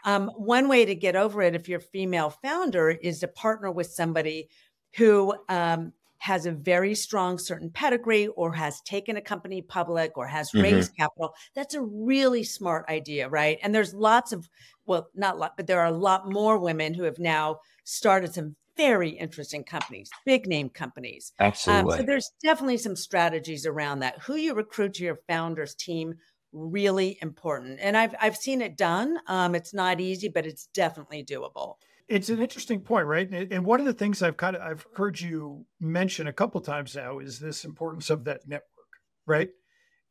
Um, 0.06 0.29
one 0.38 0.70
way 0.70 0.86
to 0.86 0.96
get 0.96 1.15
over 1.15 1.41
it 1.41 1.56
if 1.56 1.68
you're 1.68 1.79
a 1.79 1.82
female 1.82 2.29
founder 2.29 2.89
is 2.89 3.20
to 3.20 3.27
partner 3.27 3.70
with 3.70 3.88
somebody 3.88 4.48
who 4.96 5.34
um, 5.50 5.91
has 6.20 6.46
a 6.46 6.51
very 6.51 6.94
strong 6.96 7.38
certain 7.38 7.70
pedigree 7.70 8.27
or 8.27 8.53
has 8.53 8.82
taken 8.82 9.18
a 9.18 9.22
company 9.22 9.62
public 9.62 10.18
or 10.18 10.27
has 10.27 10.51
mm-hmm. 10.51 10.62
raised 10.62 10.96
capital. 10.96 11.34
That's 11.56 11.74
a 11.74 11.82
really 11.82 12.44
smart 12.44 12.86
idea, 12.89 13.29
right? 13.29 13.58
And 13.63 13.74
there's 13.74 13.94
lots 13.94 14.32
of 14.32 14.50
well, 14.89 15.08
not 15.15 15.36
a 15.36 15.38
lot, 15.38 15.53
but 15.55 15.67
there 15.67 15.79
are 15.79 15.86
a 15.86 15.91
lot 15.91 16.29
more 16.29 16.58
women 16.58 16.96
who 16.96 17.03
have 17.03 17.19
now 17.19 17.60
started 17.84 18.34
some 18.34 18.55
very 18.75 19.10
interesting 19.12 19.63
companies, 19.63 20.10
big 20.25 20.48
name 20.48 20.69
companies. 20.69 21.31
Absolutely. 21.39 21.93
Um, 21.93 22.00
so 22.00 22.05
there's 22.05 22.31
definitely 22.43 22.77
some 22.77 22.96
strategies 22.96 23.65
around 23.65 24.00
that. 24.00 24.19
Who 24.24 24.36
you 24.36 24.53
recruit 24.55 24.96
to 24.96 25.03
your 25.03 25.19
founders 25.27 25.75
team, 25.75 26.15
really 26.51 27.19
important. 27.22 27.79
And 27.81 27.96
I've 27.96 28.15
I've 28.19 28.36
seen 28.36 28.62
it 28.62 28.77
done. 28.77 29.17
Um, 29.27 29.53
it's 29.53 29.74
not 29.74 30.01
easy, 30.01 30.27
but 30.27 30.48
it's 30.48 30.67
definitely 30.74 31.24
doable. 31.24 31.75
It's 32.08 32.29
an 32.29 32.41
interesting 32.41 32.81
point, 32.81 33.05
right? 33.05 33.29
And 33.29 33.63
one 33.63 33.79
of 33.79 33.86
the 33.86 33.93
things 33.93 34.24
I've 34.24 34.38
kind 34.38 34.55
of 34.55 34.63
I've 34.63 34.88
heard 34.96 35.22
you 35.22 35.65
mention 35.79 36.25
a 36.25 36.34
couple 36.34 36.60
times 36.62 36.96
now 36.96 37.19
is 37.19 37.39
this 37.39 37.63
importance 37.63 38.10
of 38.10 38.24
that 38.24 38.48
network, 38.48 38.89
right? 39.27 39.50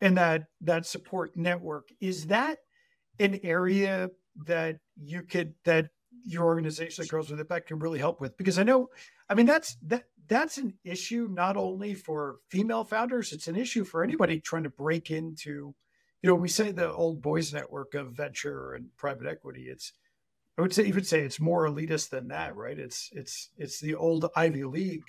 And 0.01 0.17
that 0.17 0.45
that 0.61 0.87
support 0.87 1.37
network 1.37 1.89
is 2.01 2.29
that 2.29 2.59
an 3.19 3.41
area 3.43 4.11
that 4.47 4.79
you 4.97 5.23
could 5.23 5.55
that 5.65 5.91
your 6.25 6.45
organization 6.45 7.03
that 7.03 7.11
Girls 7.11 7.31
with 7.31 7.41
Impact 7.41 7.69
can 7.69 7.79
really 7.79 7.99
help 7.99 8.21
with? 8.21 8.37
Because 8.37 8.59
I 8.59 8.63
know 8.63 8.89
I 9.29 9.35
mean 9.35 9.47
that's 9.47 9.77
that 9.87 10.05
that's 10.29 10.59
an 10.59 10.75
issue 10.85 11.29
not 11.31 11.57
only 11.57 11.95
for 11.95 12.37
female 12.51 12.85
founders 12.85 13.33
it's 13.33 13.49
an 13.49 13.57
issue 13.57 13.85
for 13.85 14.05
anybody 14.05 14.41
trying 14.41 14.65
to 14.65 14.71
break 14.71 15.11
into 15.11 15.75
you 16.23 16.29
know 16.29 16.35
we 16.35 16.49
say 16.49 16.71
the 16.71 16.93
old 16.93 17.23
boys 17.23 17.53
network 17.55 17.95
of 17.95 18.13
venture 18.13 18.75
and 18.75 18.95
private 18.99 19.27
equity 19.27 19.69
it's 19.69 19.93
I 20.59 20.63
would 20.63 20.75
say 20.75 20.85
even 20.85 21.05
say 21.05 21.21
it's 21.21 21.39
more 21.39 21.69
elitist 21.69 22.11
than 22.11 22.29
that 22.29 22.57
right? 22.57 22.79
It's 22.79 23.11
it's 23.13 23.51
it's 23.57 23.81
the 23.81 23.95
old 23.95 24.27
Ivy 24.35 24.65
League 24.65 25.05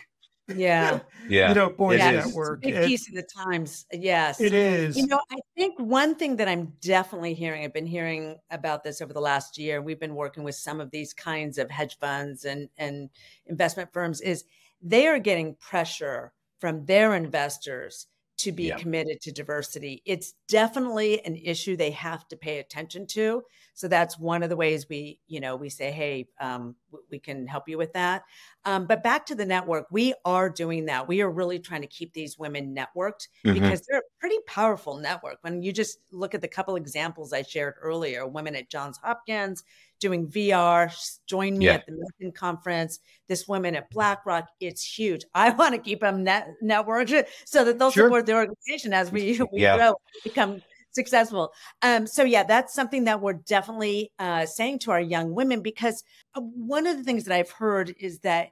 yeah. 0.55 0.99
Yeah. 1.27 1.49
You 1.49 1.55
know, 1.55 1.69
Boys 1.69 1.99
yes. 1.99 2.25
Network. 2.25 2.61
Big 2.61 2.85
piece 2.85 3.07
of 3.07 3.15
the 3.15 3.23
times. 3.23 3.85
Yes. 3.91 4.41
It 4.41 4.53
is. 4.53 4.97
You 4.97 5.07
know, 5.07 5.21
I 5.31 5.37
think 5.55 5.79
one 5.79 6.15
thing 6.15 6.37
that 6.37 6.47
I'm 6.47 6.73
definitely 6.81 7.33
hearing, 7.33 7.63
I've 7.63 7.73
been 7.73 7.85
hearing 7.85 8.37
about 8.49 8.83
this 8.83 9.01
over 9.01 9.13
the 9.13 9.21
last 9.21 9.57
year. 9.57 9.81
We've 9.81 9.99
been 9.99 10.15
working 10.15 10.43
with 10.43 10.55
some 10.55 10.79
of 10.79 10.91
these 10.91 11.13
kinds 11.13 11.57
of 11.57 11.69
hedge 11.69 11.97
funds 11.99 12.45
and, 12.45 12.69
and 12.77 13.09
investment 13.45 13.93
firms, 13.93 14.21
is 14.21 14.45
they 14.81 15.07
are 15.07 15.19
getting 15.19 15.55
pressure 15.55 16.33
from 16.59 16.85
their 16.85 17.15
investors 17.15 18.07
to 18.39 18.53
be 18.53 18.67
yeah. 18.67 18.77
committed 18.77 19.19
to 19.21 19.31
diversity. 19.33 20.01
It's 20.05 20.33
definitely 20.47 21.23
an 21.25 21.35
issue 21.35 21.75
they 21.75 21.91
have 21.91 22.25
to 22.29 22.37
pay 22.37 22.59
attention 22.59 23.05
to. 23.07 23.43
So 23.73 23.89
that's 23.89 24.17
one 24.17 24.43
of 24.43 24.49
the 24.49 24.55
ways 24.55 24.87
we, 24.89 25.19
you 25.27 25.41
know, 25.41 25.57
we 25.57 25.69
say, 25.69 25.91
hey, 25.91 26.27
um, 26.39 26.75
we 27.11 27.19
can 27.19 27.47
help 27.47 27.67
you 27.67 27.77
with 27.77 27.93
that. 27.93 28.23
Um, 28.63 28.85
but 28.87 29.03
back 29.03 29.25
to 29.27 29.35
the 29.35 29.45
network, 29.45 29.87
we 29.91 30.13
are 30.23 30.49
doing 30.49 30.85
that. 30.85 31.07
We 31.07 31.21
are 31.21 31.29
really 31.29 31.59
trying 31.59 31.81
to 31.81 31.87
keep 31.87 32.13
these 32.13 32.37
women 32.37 32.73
networked 32.73 33.27
mm-hmm. 33.45 33.53
because 33.53 33.81
they're 33.81 33.99
a 33.99 34.19
pretty 34.19 34.37
powerful 34.47 34.97
network. 34.97 35.37
When 35.41 35.61
you 35.61 35.73
just 35.73 35.99
look 36.11 36.33
at 36.33 36.41
the 36.41 36.47
couple 36.47 36.77
examples 36.77 37.33
I 37.33 37.41
shared 37.41 37.75
earlier, 37.81 38.25
women 38.25 38.55
at 38.55 38.69
Johns 38.69 38.99
Hopkins 39.03 39.63
doing 39.99 40.27
VR, 40.27 40.91
join 41.27 41.57
me 41.57 41.65
yeah. 41.65 41.75
at 41.75 41.85
the 41.85 41.93
Milken 41.93 42.33
conference. 42.33 42.99
This 43.27 43.47
woman 43.47 43.75
at 43.75 43.89
BlackRock, 43.89 44.47
it's 44.59 44.83
huge. 44.83 45.25
I 45.33 45.51
want 45.51 45.75
to 45.75 45.81
keep 45.81 46.01
them 46.01 46.23
net 46.23 46.49
networked 46.63 47.25
so 47.45 47.63
that 47.63 47.79
they'll 47.79 47.91
sure. 47.91 48.05
support 48.05 48.25
the 48.25 48.33
organization 48.33 48.93
as 48.93 49.11
we, 49.11 49.39
we 49.53 49.61
yeah. 49.61 49.77
grow, 49.77 49.95
become 50.23 50.61
successful. 50.91 51.53
Um, 51.81 52.07
so 52.07 52.23
yeah, 52.23 52.43
that's 52.43 52.73
something 52.73 53.03
that 53.05 53.21
we're 53.21 53.33
definitely 53.33 54.11
uh, 54.19 54.45
saying 54.45 54.79
to 54.79 54.91
our 54.91 55.01
young 55.01 55.33
women 55.33 55.61
because 55.61 56.03
uh, 56.35 56.41
one 56.41 56.87
of 56.87 56.97
the 56.97 57.03
things 57.03 57.25
that 57.25 57.35
I've 57.35 57.51
heard 57.51 57.95
is 57.99 58.19
that 58.19 58.49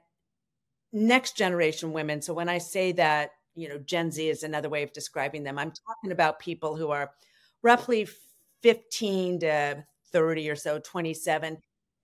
next 0.92 1.36
generation 1.36 1.92
women. 1.92 2.22
So 2.22 2.32
when 2.32 2.48
I 2.48 2.58
say 2.58 2.92
that, 2.92 3.30
you 3.54 3.68
know, 3.68 3.78
Gen 3.78 4.10
Z 4.10 4.28
is 4.28 4.42
another 4.44 4.68
way 4.68 4.82
of 4.82 4.92
describing 4.92 5.42
them. 5.42 5.58
I'm 5.58 5.72
talking 5.72 6.12
about 6.12 6.38
people 6.38 6.76
who 6.76 6.90
are 6.90 7.10
roughly 7.62 8.08
15 8.62 9.40
to 9.40 9.84
30 10.12 10.50
or 10.50 10.56
so, 10.56 10.78
27. 10.78 11.58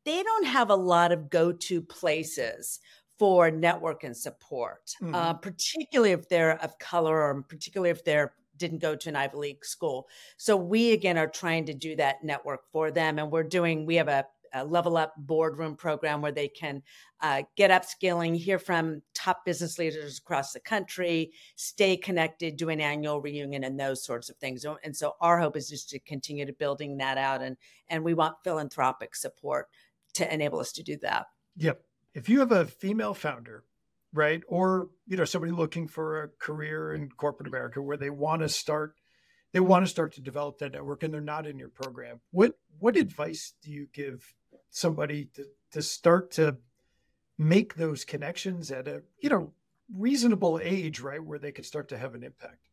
They 0.05 0.23
don't 0.23 0.47
have 0.47 0.71
a 0.71 0.77
lot 0.77 1.13
of 1.13 1.31
go-to 1.31 1.81
places 1.81 2.81
for 3.19 3.51
network 3.51 4.05
and 4.05 4.17
support, 4.17 4.93
uh, 5.01 5.05
mm-hmm. 5.05 5.15
uh, 5.15 5.35
particularly 5.35 6.13
if 6.13 6.29
they're 6.29 6.63
of 6.63 6.79
color 6.79 7.23
or 7.23 7.43
particularly 7.43 7.91
if 7.91 8.05
they're 8.05 8.35
didn't 8.57 8.79
go 8.79 8.95
to 8.95 9.09
an 9.09 9.17
Ivy 9.17 9.37
League 9.37 9.65
school. 9.65 10.07
So 10.37 10.57
we 10.57 10.93
again 10.93 11.19
are 11.19 11.27
trying 11.27 11.67
to 11.67 11.75
do 11.75 11.97
that 11.97 12.23
network 12.23 12.61
for 12.73 12.91
them, 12.91 13.19
and 13.19 13.31
we're 13.31 13.43
doing. 13.43 13.87
We 13.87 13.97
have 13.97 14.09
a, 14.09 14.25
level 14.63 14.97
up 14.97 15.15
boardroom 15.17 15.75
program 15.75 16.23
where 16.23 16.33
they 16.33 16.49
can 16.49 16.83
uh, 17.21 17.43
get 17.57 17.71
upskilling, 17.71 18.37
hear 18.37 18.59
from 18.59 19.03
top 19.15 19.45
business 19.45 19.79
leaders 19.79 20.19
across 20.19 20.53
the 20.53 20.61
country, 20.61 21.33
stay 21.57 21.97
connected, 21.97 22.57
do 22.57 22.69
an 22.69 22.81
annual 22.81 23.21
reunion, 23.21 23.65
and 23.65 23.81
those 23.81 24.05
sorts 24.05 24.29
of 24.29 24.37
things. 24.37 24.65
And 24.85 24.95
so 24.97 25.15
our 25.21 25.41
hope 25.41 25.57
is 25.57 25.69
just 25.69 25.89
to 25.91 25.99
continue 25.99 26.47
to 26.47 26.53
building 26.53 26.99
that 26.99 27.19
out, 27.19 27.43
and 27.43 27.57
and 27.89 28.05
we 28.05 28.15
want 28.15 28.37
philanthropic 28.45 29.17
support 29.17 29.69
to 30.13 30.33
enable 30.33 30.61
us 30.61 30.73
to 30.73 30.83
do 30.83 30.97
that. 30.99 31.27
Yep. 31.57 31.83
If 32.15 32.29
you 32.29 32.39
have 32.41 32.53
a 32.53 32.67
female 32.67 33.15
founder 33.15 33.65
right? 34.15 34.43
Or 34.49 34.89
you 35.07 35.17
know, 35.17 35.25
somebody 35.27 35.53
looking 35.53 35.89
for 35.89 36.23
a 36.23 36.29
career 36.39 36.95
in 36.95 37.11
corporate 37.11 37.49
America 37.49 37.83
where 37.83 37.97
they 37.97 38.11
want 38.11 38.41
to 38.43 38.49
start, 38.49 38.95
they 39.53 39.61
want 39.61 39.85
to 39.85 39.91
start 39.91 40.15
to 40.15 40.23
develop 40.23 40.59
that 40.59 40.73
network, 40.73 41.03
and 41.03 41.13
they're 41.13 41.21
not 41.21 41.47
in 41.47 41.59
your 41.59 41.69
program. 41.69 42.21
What 42.31 42.55
what 42.79 42.97
advice 42.97 43.53
do 43.63 43.71
you 43.71 43.89
give 43.93 44.33
somebody 44.75 45.26
to 45.35 45.47
to 45.73 45.83
start 45.83 46.31
to 46.33 46.57
make 47.38 47.75
those 47.75 48.04
connections 48.04 48.71
at 48.71 48.88
a 48.88 49.02
you 49.21 49.31
know 49.31 49.52
reasonable 49.95 50.61
age, 50.62 51.00
right, 51.00 51.23
where 51.23 51.38
they 51.38 51.52
can 51.52 51.64
start 51.64 51.88
to 51.88 51.99
have 51.99 52.14
an 52.14 52.23
impact? 52.23 52.69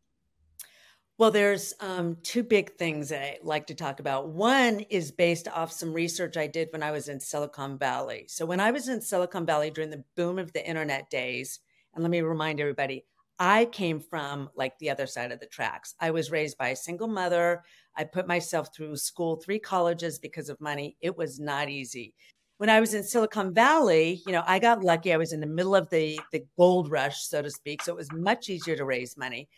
Well, 1.17 1.31
there's 1.31 1.73
um, 1.79 2.17
two 2.23 2.41
big 2.41 2.77
things 2.77 3.11
I 3.11 3.37
like 3.43 3.67
to 3.67 3.75
talk 3.75 3.99
about. 3.99 4.29
One 4.29 4.79
is 4.89 5.11
based 5.11 5.47
off 5.47 5.71
some 5.71 5.93
research 5.93 6.35
I 6.35 6.47
did 6.47 6.69
when 6.71 6.81
I 6.81 6.89
was 6.89 7.09
in 7.09 7.19
Silicon 7.19 7.77
Valley. 7.77 8.25
So, 8.27 8.45
when 8.45 8.59
I 8.59 8.71
was 8.71 8.87
in 8.87 9.01
Silicon 9.01 9.45
Valley 9.45 9.69
during 9.69 9.91
the 9.91 10.03
boom 10.15 10.39
of 10.39 10.51
the 10.53 10.67
internet 10.67 11.09
days, 11.09 11.59
and 11.93 12.03
let 12.03 12.09
me 12.09 12.21
remind 12.21 12.59
everybody, 12.59 13.05
I 13.39 13.65
came 13.65 13.99
from 13.99 14.49
like 14.55 14.77
the 14.79 14.89
other 14.89 15.07
side 15.07 15.31
of 15.31 15.39
the 15.39 15.47
tracks. 15.47 15.95
I 15.99 16.11
was 16.11 16.31
raised 16.31 16.57
by 16.57 16.69
a 16.69 16.75
single 16.75 17.07
mother. 17.07 17.63
I 17.95 18.03
put 18.03 18.27
myself 18.27 18.69
through 18.75 18.95
school, 18.97 19.37
three 19.37 19.59
colleges 19.59 20.19
because 20.19 20.49
of 20.49 20.61
money. 20.61 20.95
It 21.01 21.17
was 21.17 21.39
not 21.39 21.69
easy. 21.69 22.13
When 22.57 22.69
I 22.69 22.79
was 22.79 22.93
in 22.93 23.03
Silicon 23.03 23.53
Valley, 23.53 24.21
you 24.27 24.31
know, 24.31 24.43
I 24.45 24.59
got 24.59 24.83
lucky. 24.83 25.11
I 25.11 25.17
was 25.17 25.33
in 25.33 25.39
the 25.39 25.47
middle 25.47 25.75
of 25.75 25.89
the 25.89 26.19
the 26.31 26.45
gold 26.57 26.91
rush, 26.91 27.23
so 27.27 27.41
to 27.41 27.49
speak. 27.49 27.81
So 27.81 27.93
it 27.93 27.97
was 27.97 28.11
much 28.11 28.49
easier 28.49 28.75
to 28.75 28.85
raise 28.85 29.17
money 29.17 29.49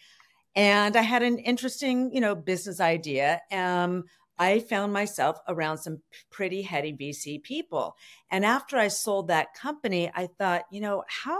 and 0.55 0.95
I 0.95 1.01
had 1.01 1.23
an 1.23 1.39
interesting, 1.39 2.11
you 2.13 2.21
know, 2.21 2.35
business 2.35 2.79
idea. 2.79 3.41
Um, 3.51 4.03
I 4.37 4.59
found 4.59 4.93
myself 4.93 5.37
around 5.47 5.77
some 5.77 6.01
pretty 6.31 6.61
heady 6.61 6.93
VC 6.93 7.41
people. 7.41 7.95
And 8.31 8.45
after 8.45 8.77
I 8.77 8.87
sold 8.87 9.27
that 9.27 9.53
company, 9.53 10.11
I 10.13 10.27
thought, 10.39 10.63
you 10.71 10.81
know, 10.81 11.03
how 11.07 11.39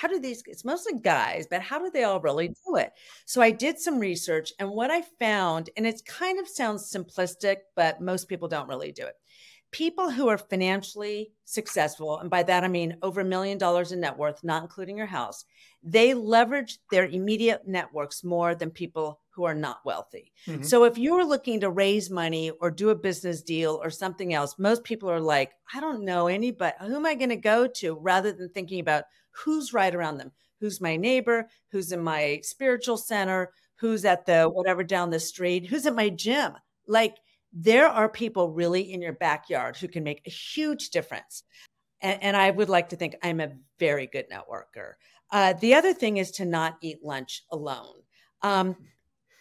how 0.00 0.08
do 0.08 0.18
these 0.18 0.42
it's 0.46 0.64
mostly 0.64 0.98
guys 1.00 1.46
but 1.50 1.62
how 1.62 1.78
do 1.78 1.90
they 1.90 2.04
all 2.04 2.20
really 2.20 2.48
do 2.48 2.76
it 2.76 2.92
so 3.26 3.40
i 3.40 3.50
did 3.50 3.78
some 3.78 3.98
research 3.98 4.52
and 4.58 4.68
what 4.70 4.90
i 4.90 5.02
found 5.18 5.70
and 5.76 5.86
it 5.86 6.00
kind 6.06 6.38
of 6.38 6.48
sounds 6.48 6.92
simplistic 6.92 7.56
but 7.74 8.00
most 8.00 8.28
people 8.28 8.48
don't 8.48 8.68
really 8.68 8.92
do 8.92 9.04
it 9.04 9.14
people 9.70 10.10
who 10.10 10.28
are 10.28 10.38
financially 10.38 11.32
successful, 11.44 12.18
and 12.18 12.30
by 12.30 12.42
that 12.42 12.64
I 12.64 12.68
mean 12.68 12.96
over 13.02 13.20
a 13.20 13.24
million 13.24 13.58
dollars 13.58 13.92
in 13.92 14.00
net 14.00 14.16
worth, 14.16 14.42
not 14.42 14.62
including 14.62 14.96
your 14.96 15.06
house, 15.06 15.44
they 15.82 16.14
leverage 16.14 16.78
their 16.90 17.06
immediate 17.06 17.62
networks 17.66 18.24
more 18.24 18.54
than 18.54 18.70
people 18.70 19.20
who 19.30 19.44
are 19.44 19.54
not 19.54 19.80
wealthy. 19.84 20.32
Mm-hmm. 20.46 20.62
So 20.62 20.84
if 20.84 20.98
you're 20.98 21.24
looking 21.24 21.60
to 21.60 21.70
raise 21.70 22.10
money 22.10 22.50
or 22.50 22.70
do 22.70 22.90
a 22.90 22.94
business 22.94 23.42
deal 23.42 23.78
or 23.82 23.90
something 23.90 24.34
else, 24.34 24.58
most 24.58 24.84
people 24.84 25.10
are 25.10 25.20
like, 25.20 25.52
I 25.72 25.80
don't 25.80 26.04
know 26.04 26.26
anybody. 26.26 26.74
Who 26.80 26.96
am 26.96 27.06
I 27.06 27.14
going 27.14 27.28
to 27.28 27.36
go 27.36 27.68
to? 27.76 27.94
Rather 27.94 28.32
than 28.32 28.48
thinking 28.48 28.80
about 28.80 29.04
who's 29.44 29.72
right 29.72 29.94
around 29.94 30.18
them, 30.18 30.32
who's 30.60 30.80
my 30.80 30.96
neighbor, 30.96 31.48
who's 31.70 31.92
in 31.92 32.02
my 32.02 32.40
spiritual 32.42 32.96
center, 32.96 33.52
who's 33.76 34.04
at 34.04 34.26
the 34.26 34.44
whatever 34.44 34.82
down 34.82 35.10
the 35.10 35.20
street, 35.20 35.66
who's 35.66 35.86
at 35.86 35.94
my 35.94 36.08
gym. 36.08 36.52
Like 36.86 37.16
there 37.52 37.88
are 37.88 38.08
people 38.08 38.50
really 38.50 38.92
in 38.92 39.00
your 39.00 39.12
backyard 39.12 39.76
who 39.76 39.88
can 39.88 40.04
make 40.04 40.22
a 40.26 40.30
huge 40.30 40.90
difference. 40.90 41.44
And, 42.00 42.22
and 42.22 42.36
I 42.36 42.50
would 42.50 42.68
like 42.68 42.90
to 42.90 42.96
think 42.96 43.16
I'm 43.22 43.40
a 43.40 43.52
very 43.78 44.06
good 44.06 44.26
networker. 44.30 44.94
Uh, 45.30 45.54
the 45.54 45.74
other 45.74 45.92
thing 45.92 46.16
is 46.16 46.30
to 46.32 46.44
not 46.44 46.76
eat 46.80 47.04
lunch 47.04 47.42
alone. 47.50 48.02
Um, 48.42 48.76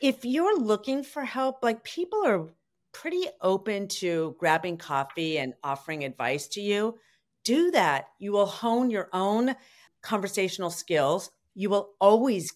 if 0.02 0.26
you're 0.26 0.60
looking 0.60 1.04
for 1.04 1.24
help, 1.24 1.64
like 1.64 1.84
people 1.84 2.26
are 2.26 2.50
pretty 2.94 3.28
open 3.42 3.88
to 3.88 4.36
grabbing 4.40 4.78
coffee 4.78 5.38
and 5.38 5.54
offering 5.64 6.04
advice 6.04 6.48
to 6.50 6.62
you. 6.62 6.98
Do 7.44 7.72
that. 7.72 8.08
You 8.20 8.32
will 8.32 8.46
hone 8.46 8.90
your 8.90 9.10
own 9.14 9.56
conversational 10.08 10.70
skills. 10.70 11.32
You 11.56 11.70
will 11.70 11.90
always 12.00 12.54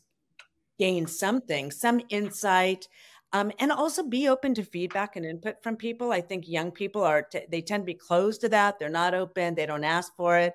gain 0.80 1.08
something, 1.08 1.72
some 1.72 2.02
insight, 2.10 2.88
um, 3.34 3.52
and 3.60 3.72
also 3.72 4.04
be 4.04 4.28
open 4.28 4.54
to 4.56 4.64
feedback 4.64 5.16
and 5.16 5.26
input 5.26 5.62
from 5.64 5.76
people. 5.76 6.12
I 6.12 6.22
think 6.22 6.48
young 6.48 6.72
people 6.72 7.04
are, 7.04 7.24
t- 7.24 7.46
they 7.50 7.62
tend 7.62 7.84
to 7.84 7.86
be 7.86 7.94
closed 7.94 8.42
to 8.42 8.50
that. 8.50 8.80
They're 8.80 8.90
not 8.90 9.14
open, 9.14 9.56
they 9.56 9.66
don't 9.66 9.84
ask 9.84 10.16
for 10.16 10.38
it. 10.38 10.54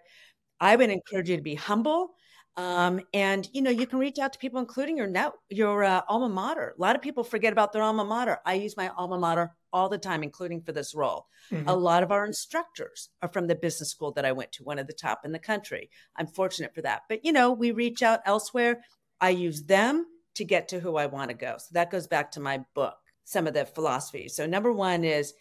I 0.60 0.76
would 0.76 0.90
encourage 0.90 1.30
you 1.30 1.36
to 1.36 1.42
be 1.42 1.54
humble 1.54 2.14
um, 2.56 3.00
and 3.12 3.48
you 3.52 3.60
know, 3.60 3.70
you 3.70 3.86
can 3.86 3.98
reach 3.98 4.18
out 4.18 4.32
to 4.32 4.38
people, 4.38 4.60
including 4.60 4.96
your 4.96 5.06
net, 5.06 5.32
your 5.50 5.84
uh, 5.84 6.00
alma 6.08 6.28
mater. 6.28 6.74
A 6.76 6.80
lot 6.80 6.96
of 6.96 7.02
people 7.02 7.22
forget 7.22 7.52
about 7.52 7.72
their 7.72 7.82
alma 7.82 8.04
mater. 8.04 8.38
I 8.46 8.54
use 8.54 8.76
my 8.76 8.88
alma 8.96 9.18
mater 9.18 9.54
all 9.72 9.88
the 9.88 9.98
time, 9.98 10.22
including 10.22 10.62
for 10.62 10.72
this 10.72 10.94
role. 10.94 11.26
Mm-hmm. 11.50 11.68
A 11.68 11.74
lot 11.74 12.02
of 12.02 12.12
our 12.12 12.24
instructors 12.24 13.10
are 13.22 13.28
from 13.28 13.46
the 13.46 13.54
business 13.54 13.90
school 13.90 14.12
that 14.12 14.24
I 14.24 14.32
went 14.32 14.52
to, 14.52 14.64
one 14.64 14.78
of 14.78 14.86
the 14.86 14.92
top 14.92 15.22
in 15.24 15.32
the 15.32 15.38
country. 15.38 15.90
I'm 16.16 16.26
fortunate 16.26 16.74
for 16.74 16.82
that. 16.82 17.02
But 17.08 17.24
you 17.24 17.32
know, 17.32 17.52
we 17.52 17.70
reach 17.70 18.02
out 18.02 18.20
elsewhere. 18.24 18.82
I 19.20 19.30
use 19.30 19.62
them 19.62 20.06
to 20.34 20.44
get 20.44 20.68
to 20.68 20.80
who 20.80 20.96
I 20.96 21.06
want 21.06 21.30
to 21.30 21.36
go. 21.36 21.56
So 21.58 21.68
that 21.72 21.90
goes 21.90 22.06
back 22.06 22.32
to 22.32 22.40
my 22.40 22.64
book, 22.74 22.96
some 23.24 23.46
of 23.46 23.54
the 23.54 23.64
philosophies. 23.64 24.36
So 24.36 24.46
number 24.46 24.72
one 24.72 25.04
is 25.04 25.32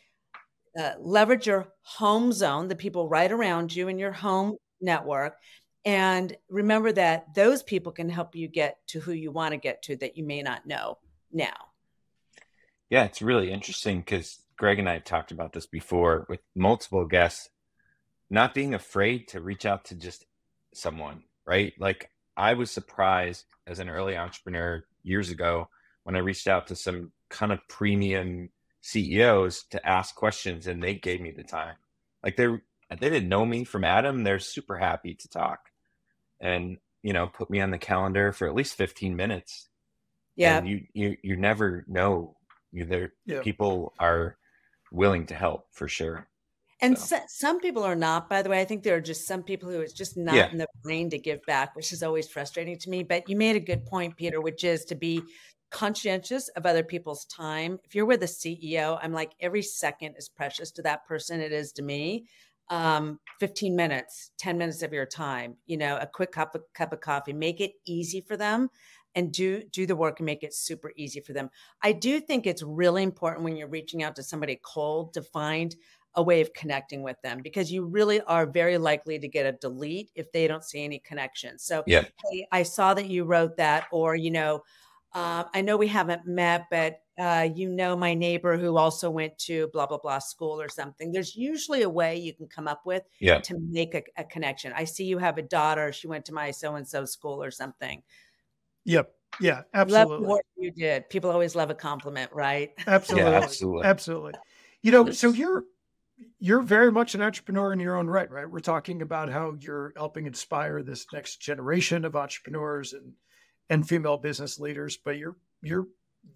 uh, 0.80 0.94
leverage 1.00 1.48
your 1.48 1.68
home 1.82 2.32
zone, 2.32 2.68
the 2.68 2.76
people 2.76 3.10
right 3.10 3.32
around 3.32 3.76
you 3.76 3.88
in 3.88 4.00
your 4.00 4.12
home 4.12 4.56
network 4.82 5.38
and 5.86 6.36
remember 6.50 6.92
that 6.94 7.34
those 7.36 7.62
people 7.62 7.92
can 7.92 8.10
help 8.10 8.36
you 8.36 8.48
get 8.48 8.78
to 8.88 9.00
who 9.00 9.12
you 9.12 9.32
want 9.32 9.52
to 9.52 9.58
get 9.58 9.84
to 9.84 9.96
that 9.98 10.18
you 10.18 10.24
may 10.24 10.42
not 10.42 10.66
know 10.66 10.98
now. 11.32 11.54
Yeah, 12.90 13.06
it's 13.06 13.22
really 13.22 13.52
interesting 13.52 14.00
because 14.00 14.42
Greg 14.58 14.80
and 14.80 14.88
I 14.88 14.94
have 14.94 15.04
talked 15.04 15.32
about 15.32 15.54
this 15.54 15.66
before 15.66 16.26
with 16.30 16.40
multiple 16.56 17.06
guests, 17.06 17.50
not 18.30 18.54
being 18.54 18.74
afraid 18.74 19.28
to 19.30 19.42
reach 19.42 19.66
out 19.66 19.86
to 19.86 19.96
just 19.96 20.26
someone, 20.74 21.24
right? 21.46 21.74
Like 21.80 22.12
I 22.38 22.54
was 22.54 22.72
surprised 22.72 23.46
as 23.68 23.80
an 23.80 23.90
early 23.90 24.16
entrepreneur 24.16 24.84
years 25.04 25.30
ago 25.30 25.70
when 26.04 26.16
I 26.16 26.20
reached 26.20 26.48
out 26.48 26.68
to 26.68 26.76
some 26.76 27.12
kind 27.30 27.52
of 27.52 27.60
premium 27.68 28.50
CEOs 28.82 29.66
to 29.72 29.88
ask 29.88 30.16
questions 30.16 30.68
and 30.68 30.82
they 30.82 30.94
gave 30.94 31.22
me 31.22 31.32
the 31.32 31.44
time. 31.44 31.76
Like 32.24 32.38
they 32.38 32.48
they 32.90 33.10
didn't 33.10 33.30
know 33.30 33.46
me 33.46 33.64
from 33.64 33.84
Adam, 33.84 34.24
they're 34.24 34.40
super 34.40 34.78
happy 34.78 35.16
to 35.16 35.28
talk 35.28 35.60
and 36.40 36.78
you 37.02 37.14
know 37.14 37.28
put 37.28 37.50
me 37.50 37.62
on 37.62 37.72
the 37.72 37.78
calendar 37.78 38.32
for 38.32 38.48
at 38.48 38.56
least 38.56 38.76
15 38.76 39.16
minutes 39.16 39.70
yeah 40.36 40.58
and 40.58 40.68
you 40.68 40.82
you 40.94 41.18
you 41.24 41.36
never 41.36 41.86
know 41.88 42.36
there 42.74 43.14
yeah. 43.26 43.42
people 43.42 43.94
are 44.00 44.38
willing 44.92 45.26
to 45.28 45.36
help 45.36 45.68
for 45.72 45.88
sure. 45.88 46.28
And 46.82 46.98
so. 46.98 47.18
So, 47.18 47.22
some 47.28 47.60
people 47.60 47.84
are 47.84 47.96
not 47.96 48.30
by 48.30 48.42
the 48.42 48.50
way. 48.50 48.60
I 48.60 48.66
think 48.66 48.84
there 48.84 48.96
are 48.96 49.02
just 49.02 49.28
some 49.28 49.44
people 49.44 49.70
who 49.70 49.80
it's 49.80 49.94
just 49.94 50.18
not 50.18 50.36
yeah. 50.36 50.52
in 50.52 50.58
the 50.58 50.68
brain 50.84 51.10
to 51.12 51.18
give 51.18 51.42
back 51.46 51.76
which 51.76 51.92
is 51.94 52.04
always 52.04 52.28
frustrating 52.28 52.78
to 52.80 52.90
me. 52.90 53.04
But 53.04 53.30
you 53.30 53.36
made 53.36 53.56
a 53.56 53.62
good 53.62 53.86
point 53.86 54.18
peter 54.18 54.42
which 54.42 54.64
is 54.64 54.86
to 54.86 54.96
be 54.96 55.22
conscientious 55.72 56.50
of 56.50 56.66
other 56.66 56.84
people's 56.84 57.26
time. 57.26 57.80
If 57.84 57.96
you're 57.96 58.06
with 58.06 58.24
a 58.24 58.28
ceo 58.28 59.00
i'm 59.02 59.14
like 59.14 59.34
every 59.40 59.62
second 59.62 60.16
is 60.18 60.30
precious 60.30 60.72
to 60.72 60.82
that 60.84 61.06
person. 61.08 61.40
It 61.42 61.52
is 61.52 61.72
to 61.74 61.82
me. 61.82 62.26
Um, 62.70 63.20
15 63.40 63.76
minutes, 63.76 64.32
10 64.40 64.58
minutes 64.58 64.82
of 64.82 64.92
your 64.92 65.06
time, 65.06 65.56
you 65.68 65.78
know, 65.78 65.98
a 66.02 66.08
quick 66.08 66.32
cup 66.32 66.56
of, 66.56 66.64
cup 66.74 66.94
of 66.94 67.00
coffee, 67.00 67.32
make 67.32 67.62
it 67.62 67.74
easy 67.86 68.22
for 68.22 68.36
them 68.36 68.70
and 69.16 69.32
do 69.32 69.64
do 69.72 69.86
the 69.86 69.96
work 69.96 70.20
and 70.20 70.26
make 70.26 70.44
it 70.44 70.54
super 70.54 70.92
easy 70.96 71.22
for 71.22 71.34
them. 71.34 71.50
I 71.82 71.94
do 71.94 72.20
think 72.20 72.46
it's 72.46 72.62
really 72.62 73.04
important 73.04 73.44
when 73.44 73.56
you're 73.56 73.68
reaching 73.68 74.04
out 74.04 74.16
to 74.18 74.24
somebody 74.24 74.60
cold 74.62 75.14
to 75.14 75.22
find 75.22 75.76
a 76.18 76.24
way 76.24 76.42
of 76.42 76.54
connecting 76.54 77.04
with 77.04 77.22
them 77.24 77.40
because 77.44 77.72
you 77.72 77.86
really 77.86 78.22
are 78.22 78.46
very 78.46 78.78
likely 78.78 79.20
to 79.20 79.28
get 79.28 79.46
a 79.46 79.52
delete 79.54 80.12
if 80.16 80.32
they 80.32 80.48
don't 80.48 80.64
see 80.64 80.84
any 80.84 81.00
connection. 81.00 81.60
So, 81.60 81.84
yeah, 81.88 82.06
hey, 82.30 82.48
I 82.52 82.64
saw 82.64 82.94
that 82.94 83.08
you 83.08 83.26
wrote 83.26 83.58
that, 83.58 83.88
or 83.92 84.16
you 84.16 84.32
know, 84.32 84.64
uh, 85.14 85.46
I 85.54 85.62
know 85.62 85.78
we 85.78 85.88
haven't 85.88 86.26
met, 86.26 86.68
but 86.70 87.00
uh, 87.18 87.48
you 87.56 87.70
know 87.70 87.96
my 87.96 88.14
neighbor 88.14 88.58
who 88.58 88.76
also 88.78 89.10
went 89.10 89.38
to 89.38 89.70
blah 89.72 89.86
blah 89.86 89.98
blah 89.98 90.20
school 90.20 90.60
or 90.60 90.68
something 90.68 91.12
there's 91.12 91.36
usually 91.36 91.82
a 91.84 91.90
way 91.90 92.18
you 92.18 92.34
can 92.34 92.48
come 92.48 92.68
up 92.68 92.86
with 92.86 93.04
yeah. 93.20 93.40
to 93.40 93.58
make 93.70 93.96
a, 93.96 94.04
a 94.18 94.24
connection 94.26 94.74
i 94.76 94.84
see 94.84 95.06
you 95.06 95.18
have 95.18 95.38
a 95.38 95.42
daughter 95.42 95.94
she 95.94 96.08
went 96.08 96.26
to 96.26 96.34
my 96.34 96.52
so 96.52 96.76
and 96.76 96.86
so 96.86 97.06
school 97.06 97.42
or 97.42 97.52
something 97.52 98.04
yep. 98.86 99.12
Yeah 99.42 99.64
absolutely. 99.74 100.18
love 100.20 100.28
what 100.28 100.46
you 100.56 100.72
did. 100.72 101.10
People 101.10 101.30
always 101.30 101.56
love 101.56 101.70
a 101.70 101.76
compliment 101.76 102.32
right? 102.34 102.72
Absolutely. 102.88 103.32
Yeah, 103.32 103.38
absolutely. 103.38 103.86
Absolutely. 103.86 104.34
You 104.82 104.92
know 104.92 105.12
so 105.12 105.32
you're 105.32 105.66
you're 106.40 106.62
very 106.62 106.92
much 106.92 107.16
an 107.16 107.22
entrepreneur 107.22 107.74
in 107.74 107.80
your 107.80 107.98
own 107.98 108.08
right 108.08 108.32
right? 108.32 108.50
We're 108.50 108.60
talking 108.60 109.02
about 109.02 109.30
how 109.30 109.56
you're 109.60 109.92
helping 109.98 110.26
inspire 110.26 110.84
this 110.84 111.06
next 111.12 111.38
generation 111.38 112.06
of 112.06 112.16
entrepreneurs 112.16 112.94
and 112.94 113.14
and 113.70 113.88
female 113.88 114.18
business 114.18 114.60
leaders 114.60 114.98
but 115.04 115.18
you're 115.18 115.36
you're 115.62 115.88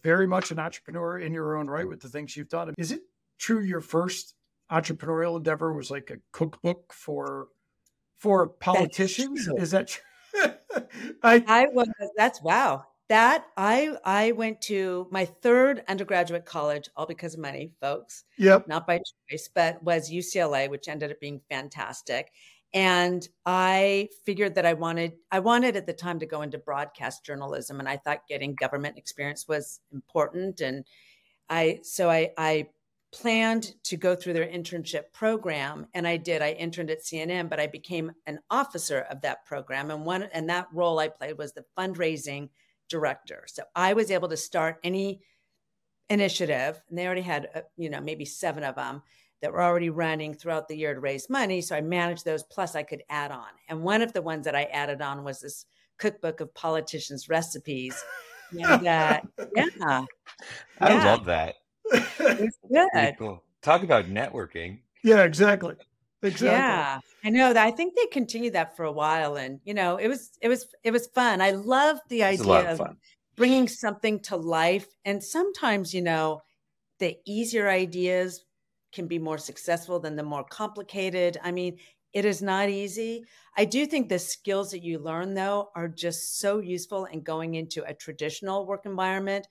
very 0.03 0.27
much 0.27 0.51
an 0.51 0.59
entrepreneur 0.59 1.19
in 1.19 1.33
your 1.33 1.57
own 1.57 1.67
right 1.67 1.87
with 1.87 2.01
the 2.01 2.09
things 2.09 2.35
you've 2.35 2.49
done. 2.49 2.73
Is 2.77 2.91
it 2.91 3.01
true 3.37 3.61
your 3.61 3.81
first 3.81 4.35
entrepreneurial 4.71 5.37
endeavor 5.37 5.73
was 5.73 5.89
like 5.89 6.11
a 6.11 6.17
cookbook 6.31 6.93
for 6.93 7.47
for 8.17 8.47
politicians? 8.47 9.47
Is 9.57 9.71
that 9.71 9.87
true? 9.87 10.03
I, 11.23 11.43
I 11.47 11.67
was 11.71 11.89
that's 12.15 12.41
wow. 12.41 12.85
That 13.09 13.45
I 13.57 13.95
I 14.05 14.33
went 14.33 14.61
to 14.63 15.07
my 15.09 15.25
third 15.25 15.83
undergraduate 15.87 16.45
college, 16.45 16.89
all 16.95 17.07
because 17.07 17.33
of 17.33 17.39
money, 17.39 17.71
folks. 17.81 18.25
Yep. 18.37 18.67
Not 18.67 18.85
by 18.85 19.01
choice, 19.29 19.49
but 19.53 19.81
was 19.81 20.11
UCLA, 20.11 20.69
which 20.69 20.87
ended 20.87 21.11
up 21.11 21.19
being 21.19 21.41
fantastic 21.49 22.31
and 22.73 23.27
i 23.45 24.07
figured 24.25 24.55
that 24.55 24.65
i 24.65 24.73
wanted 24.73 25.13
i 25.31 25.39
wanted 25.39 25.75
at 25.75 25.87
the 25.87 25.93
time 25.93 26.19
to 26.19 26.25
go 26.25 26.41
into 26.41 26.57
broadcast 26.57 27.25
journalism 27.25 27.79
and 27.79 27.89
i 27.89 27.97
thought 27.97 28.27
getting 28.27 28.53
government 28.53 28.97
experience 28.97 29.47
was 29.47 29.79
important 29.91 30.61
and 30.61 30.85
i 31.49 31.79
so 31.81 32.09
i 32.09 32.29
i 32.37 32.67
planned 33.11 33.73
to 33.83 33.97
go 33.97 34.15
through 34.15 34.33
their 34.33 34.47
internship 34.47 35.11
program 35.13 35.87
and 35.93 36.07
i 36.07 36.15
did 36.15 36.41
i 36.41 36.51
interned 36.51 36.91
at 36.91 37.03
cnn 37.03 37.49
but 37.49 37.59
i 37.59 37.67
became 37.67 38.11
an 38.27 38.39
officer 38.49 39.05
of 39.09 39.21
that 39.21 39.45
program 39.45 39.89
and 39.89 40.05
one 40.05 40.23
and 40.33 40.49
that 40.49 40.67
role 40.73 40.99
i 40.99 41.07
played 41.07 41.37
was 41.37 41.53
the 41.53 41.65
fundraising 41.77 42.49
director 42.87 43.43
so 43.47 43.63
i 43.75 43.93
was 43.93 44.11
able 44.11 44.27
to 44.27 44.37
start 44.37 44.77
any 44.83 45.21
initiative 46.09 46.81
and 46.89 46.97
they 46.97 47.05
already 47.05 47.21
had 47.21 47.49
uh, 47.55 47.61
you 47.77 47.89
know 47.89 47.99
maybe 47.99 48.25
seven 48.25 48.63
of 48.63 48.75
them 48.75 49.01
that 49.41 49.53
were 49.53 49.61
already 49.61 49.89
running 49.89 50.33
throughout 50.33 50.67
the 50.67 50.75
year 50.75 50.93
to 50.93 50.99
raise 50.99 51.29
money. 51.29 51.61
So 51.61 51.75
I 51.75 51.81
managed 51.81 52.25
those, 52.25 52.43
plus 52.43 52.75
I 52.75 52.83
could 52.83 53.03
add 53.09 53.31
on. 53.31 53.47
And 53.67 53.83
one 53.83 54.01
of 54.01 54.13
the 54.13 54.21
ones 54.21 54.45
that 54.45 54.55
I 54.55 54.63
added 54.63 55.01
on 55.01 55.23
was 55.23 55.39
this 55.39 55.65
cookbook 55.97 56.41
of 56.41 56.53
politicians' 56.53 57.29
recipes. 57.29 58.01
And 58.51 58.87
uh, 58.87 59.21
yeah. 59.55 60.05
I 60.81 60.89
yeah. 60.89 61.05
love 61.05 61.25
that. 61.25 61.57
It's 61.91 62.57
good. 62.71 63.15
Cool. 63.17 63.43
Talk 63.61 63.83
about 63.83 64.05
networking. 64.05 64.79
Yeah, 65.03 65.23
exactly. 65.23 65.75
Exactly. 66.21 66.47
Yeah, 66.49 66.99
I 67.23 67.29
know 67.29 67.53
that. 67.53 67.65
I 67.65 67.71
think 67.71 67.95
they 67.95 68.05
continued 68.07 68.53
that 68.53 68.75
for 68.75 68.83
a 68.83 68.91
while, 68.91 69.37
and 69.37 69.59
you 69.63 69.73
know, 69.73 69.97
it 69.97 70.07
was 70.07 70.37
it 70.41 70.49
was 70.49 70.67
it 70.83 70.91
was 70.91 71.07
fun. 71.07 71.41
I 71.41 71.51
love 71.51 71.99
the 72.09 72.23
idea 72.23 72.73
of, 72.73 72.81
of 72.81 72.97
bringing 73.37 73.67
something 73.69 74.19
to 74.23 74.35
life, 74.35 74.87
and 75.05 75.23
sometimes 75.23 75.93
you 75.93 76.01
know, 76.01 76.41
the 76.99 77.17
easier 77.25 77.69
ideas 77.69 78.43
can 78.91 79.07
be 79.07 79.19
more 79.19 79.37
successful 79.37 79.99
than 79.99 80.15
the 80.15 80.23
more 80.23 80.43
complicated. 80.43 81.37
I 81.41 81.51
mean, 81.51 81.77
it 82.13 82.25
is 82.25 82.41
not 82.41 82.69
easy. 82.69 83.23
I 83.55 83.65
do 83.65 83.85
think 83.85 84.09
the 84.09 84.19
skills 84.19 84.71
that 84.71 84.83
you 84.83 84.99
learn, 84.99 85.35
though, 85.35 85.69
are 85.75 85.87
just 85.87 86.39
so 86.39 86.59
useful 86.59 87.05
in 87.05 87.21
going 87.21 87.55
into 87.55 87.83
a 87.83 87.93
traditional 87.93 88.65
work 88.65 88.85
environment, 88.85 89.47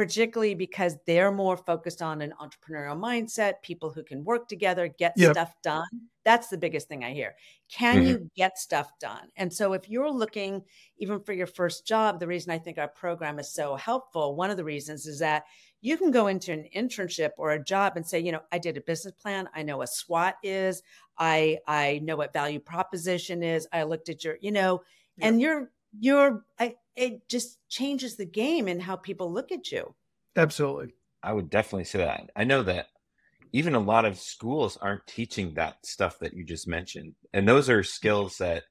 particularly 0.00 0.54
because 0.54 0.96
they're 1.06 1.30
more 1.30 1.56
focused 1.58 2.00
on 2.00 2.22
an 2.22 2.32
entrepreneurial 2.40 2.98
mindset, 2.98 3.60
people 3.62 3.92
who 3.92 4.02
can 4.02 4.24
work 4.24 4.48
together, 4.48 4.88
get 4.88 5.14
Yep. 5.14 5.36
stuff 5.36 5.52
done. 5.62 5.84
That's 6.24 6.48
the 6.48 6.56
biggest 6.56 6.88
thing 6.88 7.04
I 7.04 7.12
hear. 7.12 7.36
Can 7.68 8.00
Mhm. 8.00 8.02
you 8.02 8.30
get 8.34 8.56
stuff 8.56 8.90
done? 8.98 9.28
And 9.36 9.52
so 9.52 9.74
if 9.74 9.90
you're 9.90 10.10
looking 10.10 10.64
even 10.96 11.22
for 11.22 11.34
your 11.34 11.46
first 11.46 11.86
job, 11.86 12.18
the 12.18 12.26
reason 12.26 12.50
I 12.50 12.58
think 12.58 12.78
our 12.78 12.88
program 12.88 13.38
is 13.38 13.52
so 13.52 13.76
helpful, 13.76 14.36
one 14.36 14.50
of 14.50 14.56
the 14.56 14.64
reasons 14.64 15.06
is 15.06 15.18
that 15.18 15.44
you 15.82 15.98
can 15.98 16.10
go 16.10 16.26
into 16.28 16.52
an 16.52 16.66
internship 16.74 17.30
or 17.36 17.52
a 17.52 17.62
job 17.62 17.96
and 17.96 18.06
say, 18.06 18.20
you 18.20 18.32
know, 18.32 18.42
I 18.52 18.58
did 18.58 18.76
a 18.78 18.80
business 18.82 19.14
plan, 19.14 19.48
I 19.54 19.62
know 19.62 19.78
what 19.78 19.88
SWOT 19.90 20.36
is, 20.42 20.82
I 21.18 21.58
I 21.66 22.00
know 22.02 22.16
what 22.16 22.32
value 22.32 22.60
proposition 22.60 23.42
is, 23.42 23.68
I 23.72 23.82
looked 23.82 24.08
at 24.08 24.24
your, 24.24 24.38
you 24.40 24.52
know, 24.52 24.82
Yeah. 25.16 25.30
and 25.30 25.40
you're 25.40 25.70
you're 25.98 26.44
I, 26.58 26.76
it 26.96 27.28
just 27.28 27.58
changes 27.68 28.16
the 28.16 28.26
game 28.26 28.68
and 28.68 28.82
how 28.82 28.96
people 28.96 29.32
look 29.32 29.52
at 29.52 29.70
you. 29.70 29.94
Absolutely. 30.36 30.94
I 31.22 31.32
would 31.32 31.50
definitely 31.50 31.84
say 31.84 31.98
that. 31.98 32.30
I 32.34 32.44
know 32.44 32.62
that 32.62 32.86
even 33.52 33.74
a 33.74 33.80
lot 33.80 34.04
of 34.04 34.18
schools 34.18 34.76
aren't 34.76 35.06
teaching 35.06 35.54
that 35.54 35.84
stuff 35.84 36.18
that 36.20 36.34
you 36.34 36.44
just 36.44 36.68
mentioned. 36.68 37.14
And 37.32 37.48
those 37.48 37.68
are 37.68 37.82
skills 37.82 38.38
that 38.38 38.64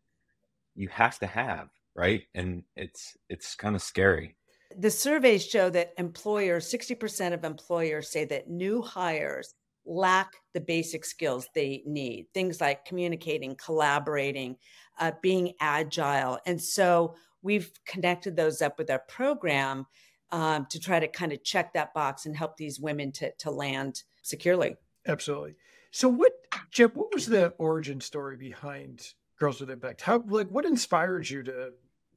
you 0.75 0.87
have 0.89 1.19
to 1.19 1.27
have, 1.27 1.69
right? 1.95 2.23
And 2.33 2.63
it's 2.75 3.17
it's 3.29 3.55
kind 3.55 3.75
of 3.75 3.81
scary. 3.81 4.37
The 4.77 4.91
surveys 4.91 5.45
show 5.45 5.69
that 5.71 5.93
employers, 5.97 6.71
60% 6.71 7.33
of 7.33 7.43
employers 7.43 8.11
say 8.11 8.25
that 8.25 8.49
new 8.49 8.81
hires 8.81 9.55
lack 9.85 10.33
the 10.53 10.61
basic 10.61 11.03
skills 11.03 11.47
they 11.53 11.81
need. 11.85 12.27
Things 12.33 12.61
like 12.61 12.85
communicating, 12.85 13.55
collaborating, 13.55 14.57
uh, 14.99 15.11
being 15.21 15.53
agile. 15.59 16.39
And 16.45 16.61
so 16.61 17.15
we've 17.41 17.71
connected 17.85 18.35
those 18.35 18.61
up 18.61 18.77
with 18.77 18.89
our 18.89 18.99
program 18.99 19.85
um, 20.31 20.67
to 20.69 20.79
try 20.79 20.99
to 20.99 21.07
kind 21.07 21.31
of 21.31 21.43
check 21.43 21.73
that 21.73 21.93
box 21.93 22.25
and 22.25 22.35
help 22.35 22.57
these 22.57 22.79
women 22.79 23.11
to, 23.13 23.31
to 23.39 23.51
land 23.51 24.03
securely. 24.21 24.75
Absolutely. 25.07 25.55
So 25.91 26.07
what 26.07 26.33
Chip, 26.71 26.95
what 26.95 27.13
was 27.13 27.25
the 27.25 27.49
origin 27.57 28.01
story 28.01 28.37
behind 28.37 29.13
Girls 29.39 29.59
with 29.59 29.71
Impact? 29.71 30.01
How 30.01 30.23
like 30.27 30.49
what 30.49 30.65
inspired 30.65 31.29
you 31.29 31.43
to 31.43 31.71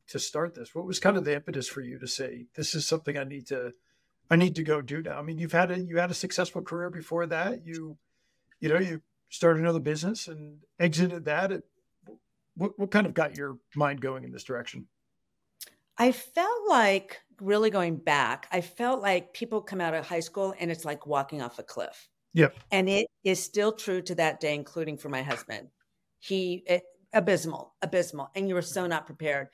to 0.08 0.18
start 0.18 0.54
this? 0.54 0.74
What 0.74 0.85
was 0.85 0.98
kind 0.98 1.16
of 1.16 1.24
the 1.24 1.35
impetus 1.35 1.68
for 1.68 1.80
you 1.80 1.98
to 1.98 2.06
say 2.06 2.46
this 2.54 2.74
is 2.74 2.87
something 2.87 3.16
I 3.16 3.24
need 3.24 3.46
to 3.48 3.72
I 4.30 4.37
need 4.37 4.56
to 4.56 4.62
go 4.62 4.82
do 4.82 5.02
now? 5.02 5.18
I 5.18 5.22
mean, 5.22 5.38
you've 5.38 5.52
had 5.52 5.70
a 5.70 5.80
you 5.80 5.98
had 5.98 6.11
a 6.11 6.14
successful 6.14 6.62
career 6.62 6.90
before 6.90 7.26
that. 7.26 7.64
You 7.64 7.96
you 8.61 8.68
know, 8.68 8.78
you 8.78 9.02
started 9.30 9.61
another 9.61 9.80
business 9.80 10.28
and 10.28 10.58
exited 10.78 11.24
that. 11.24 11.62
What 12.54 12.78
what 12.78 12.90
kind 12.90 13.06
of 13.06 13.14
got 13.14 13.37
your 13.37 13.56
mind 13.74 14.02
going 14.02 14.24
in 14.24 14.32
this 14.32 14.44
direction? 14.44 14.87
I 15.98 16.12
felt 16.12 16.68
like 16.68 17.20
really 17.40 17.70
going 17.70 17.96
back, 17.96 18.46
I 18.52 18.61
felt 18.61 19.02
like 19.02 19.35
people 19.35 19.61
come 19.61 19.81
out 19.81 19.94
of 19.94 20.07
high 20.07 20.20
school 20.20 20.55
and 20.59 20.70
it's 20.70 20.85
like 20.85 21.07
walking 21.07 21.42
off 21.42 21.59
a 21.59 21.62
cliff. 21.62 22.09
Yep. 22.35 22.55
And 22.70 22.88
it 22.88 23.09
is 23.24 23.42
still 23.42 23.72
true 23.72 24.00
to 24.02 24.14
that 24.14 24.40
day, 24.40 24.55
including 24.55 24.96
for 24.96 25.09
my 25.09 25.22
husband. 25.22 25.68
He, 26.18 26.62
it, 26.66 26.83
abysmal, 27.12 27.74
abysmal. 27.83 28.31
And 28.35 28.48
you 28.48 28.55
were 28.55 28.62
so 28.62 28.87
not 28.87 29.07
prepared. 29.07 29.48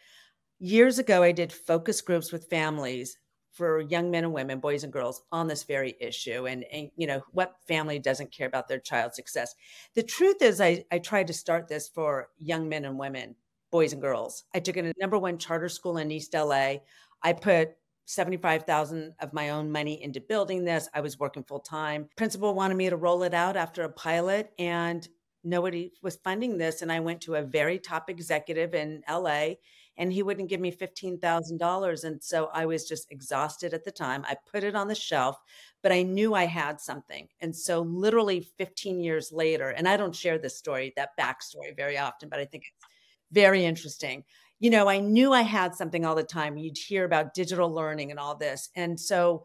Years 0.60 0.98
ago, 0.98 1.22
I 1.22 1.32
did 1.32 1.52
focus 1.52 2.00
groups 2.00 2.30
with 2.30 2.48
families 2.50 3.18
for 3.52 3.80
young 3.80 4.10
men 4.10 4.22
and 4.22 4.32
women, 4.32 4.60
boys 4.60 4.84
and 4.84 4.92
girls, 4.92 5.22
on 5.32 5.48
this 5.48 5.64
very 5.64 5.96
issue. 6.00 6.46
And, 6.46 6.64
and 6.72 6.90
you 6.96 7.06
know, 7.08 7.22
what 7.32 7.56
family 7.66 7.98
doesn't 7.98 8.32
care 8.32 8.46
about 8.46 8.68
their 8.68 8.78
child's 8.78 9.16
success? 9.16 9.54
The 9.94 10.02
truth 10.04 10.42
is, 10.42 10.60
I, 10.60 10.84
I 10.92 10.98
tried 10.98 11.26
to 11.28 11.32
start 11.32 11.66
this 11.66 11.88
for 11.88 12.28
young 12.38 12.68
men 12.68 12.84
and 12.84 12.98
women, 12.98 13.34
boys 13.70 13.92
and 13.92 14.02
girls. 14.02 14.44
I 14.54 14.60
took 14.60 14.76
it 14.76 14.84
a 14.84 14.94
number 15.00 15.18
one 15.18 15.38
charter 15.38 15.68
school 15.68 15.98
in 15.98 16.10
East 16.10 16.34
LA. 16.34 16.76
I 17.22 17.32
put 17.32 17.76
75,000 18.06 19.14
of 19.20 19.34
my 19.34 19.50
own 19.50 19.70
money 19.70 20.02
into 20.02 20.20
building 20.20 20.64
this. 20.64 20.88
I 20.94 21.02
was 21.02 21.18
working 21.18 21.44
full 21.44 21.60
time. 21.60 22.08
Principal 22.16 22.54
wanted 22.54 22.76
me 22.76 22.88
to 22.88 22.96
roll 22.96 23.22
it 23.22 23.34
out 23.34 23.56
after 23.56 23.82
a 23.82 23.92
pilot 23.92 24.50
and 24.58 25.06
nobody 25.44 25.92
was 26.02 26.16
funding 26.16 26.56
this 26.56 26.80
and 26.80 26.90
I 26.90 27.00
went 27.00 27.20
to 27.22 27.34
a 27.34 27.42
very 27.42 27.78
top 27.78 28.08
executive 28.08 28.74
in 28.74 29.02
LA 29.08 29.54
and 29.98 30.12
he 30.12 30.22
wouldn't 30.22 30.48
give 30.48 30.60
me 30.60 30.72
$15,000 30.72 32.04
and 32.04 32.22
so 32.22 32.48
I 32.54 32.64
was 32.64 32.88
just 32.88 33.10
exhausted 33.10 33.74
at 33.74 33.84
the 33.84 33.90
time. 33.90 34.24
I 34.26 34.36
put 34.50 34.64
it 34.64 34.74
on 34.74 34.88
the 34.88 34.94
shelf, 34.94 35.36
but 35.82 35.92
I 35.92 36.02
knew 36.02 36.34
I 36.34 36.46
had 36.46 36.80
something. 36.80 37.28
And 37.40 37.54
so 37.54 37.80
literally 37.80 38.40
15 38.40 39.00
years 39.00 39.32
later, 39.32 39.68
and 39.68 39.86
I 39.86 39.98
don't 39.98 40.14
share 40.14 40.38
this 40.38 40.56
story, 40.56 40.94
that 40.96 41.10
backstory 41.20 41.76
very 41.76 41.98
often, 41.98 42.28
but 42.28 42.40
I 42.40 42.46
think 42.46 42.64
it's 42.64 42.88
very 43.32 43.64
interesting 43.64 44.24
you 44.60 44.70
know, 44.70 44.88
I 44.88 44.98
knew 44.98 45.32
I 45.32 45.42
had 45.42 45.74
something 45.74 46.04
all 46.04 46.14
the 46.14 46.24
time. 46.24 46.56
You'd 46.56 46.76
hear 46.76 47.04
about 47.04 47.34
digital 47.34 47.72
learning 47.72 48.10
and 48.10 48.18
all 48.18 48.34
this. 48.34 48.70
And 48.74 48.98
so 48.98 49.44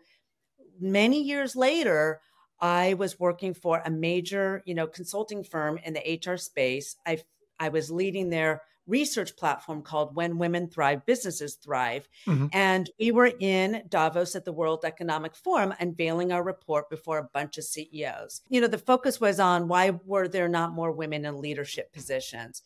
many 0.79 1.21
years 1.21 1.55
later, 1.55 2.19
I 2.59 2.95
was 2.95 3.19
working 3.19 3.53
for 3.53 3.81
a 3.85 3.91
major, 3.91 4.63
you 4.65 4.73
know, 4.73 4.87
consulting 4.87 5.43
firm 5.43 5.77
in 5.83 5.93
the 5.93 6.19
HR 6.25 6.37
space. 6.37 6.95
I 7.05 7.19
I 7.59 7.69
was 7.69 7.91
leading 7.91 8.29
their 8.29 8.61
research 8.85 9.37
platform 9.37 9.81
called 9.81 10.15
When 10.15 10.37
Women 10.37 10.67
Thrive, 10.67 11.05
Businesses 11.05 11.55
Thrive. 11.55 12.09
Mhm. 12.27 12.49
And 12.51 12.89
we 12.99 13.11
were 13.11 13.31
in 13.39 13.83
Davos 13.87 14.35
at 14.35 14.43
the 14.43 14.51
World 14.51 14.83
Economic 14.83 15.35
Forum 15.35 15.73
unveiling 15.79 16.33
our 16.33 16.43
report 16.43 16.89
before 16.89 17.17
a 17.17 17.29
bunch 17.33 17.57
of 17.57 17.63
CEOs. 17.63 18.41
You 18.49 18.59
know, 18.59 18.67
the 18.67 18.77
focus 18.77 19.21
was 19.21 19.39
on 19.39 19.69
why 19.69 19.91
were 19.91 20.27
there 20.27 20.49
not 20.49 20.73
more 20.73 20.91
women 20.91 21.23
in 21.23 21.39
leadership 21.39 21.93
positions? 21.93 22.61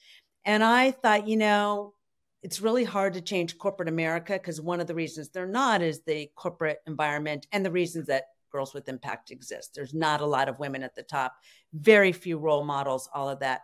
And 0.48 0.64
I 0.64 0.92
thought, 0.92 1.28
you 1.28 1.36
know, 1.36 1.94
it's 2.42 2.62
really 2.62 2.86
hard 2.86 3.16
to 3.16 3.22
change 3.22 3.58
corporate 3.58 3.90
America 3.90 4.34
because 4.34 4.62
one 4.62 4.80
of 4.80 4.88
the 4.88 4.96
reasons 4.96 5.28
they're 5.28 5.46
not 5.46 5.82
is 5.82 6.04
the 6.04 6.32
corporate 6.38 6.80
environment 6.88 7.46
and 7.52 7.66
the 7.66 7.72
reasons 7.72 8.08
that 8.08 8.28
Girls 8.50 8.74
with 8.74 8.88
Impact 8.88 9.30
exist. 9.30 9.74
There's 9.76 9.94
not 9.94 10.22
a 10.22 10.26
lot 10.26 10.48
of 10.48 10.58
women 10.58 10.84
at 10.84 10.96
the 10.96 11.04
top, 11.04 11.36
very 11.74 12.14
few 12.14 12.38
role 12.38 12.64
models, 12.64 13.10
all 13.14 13.28
of 13.28 13.40
that. 13.42 13.64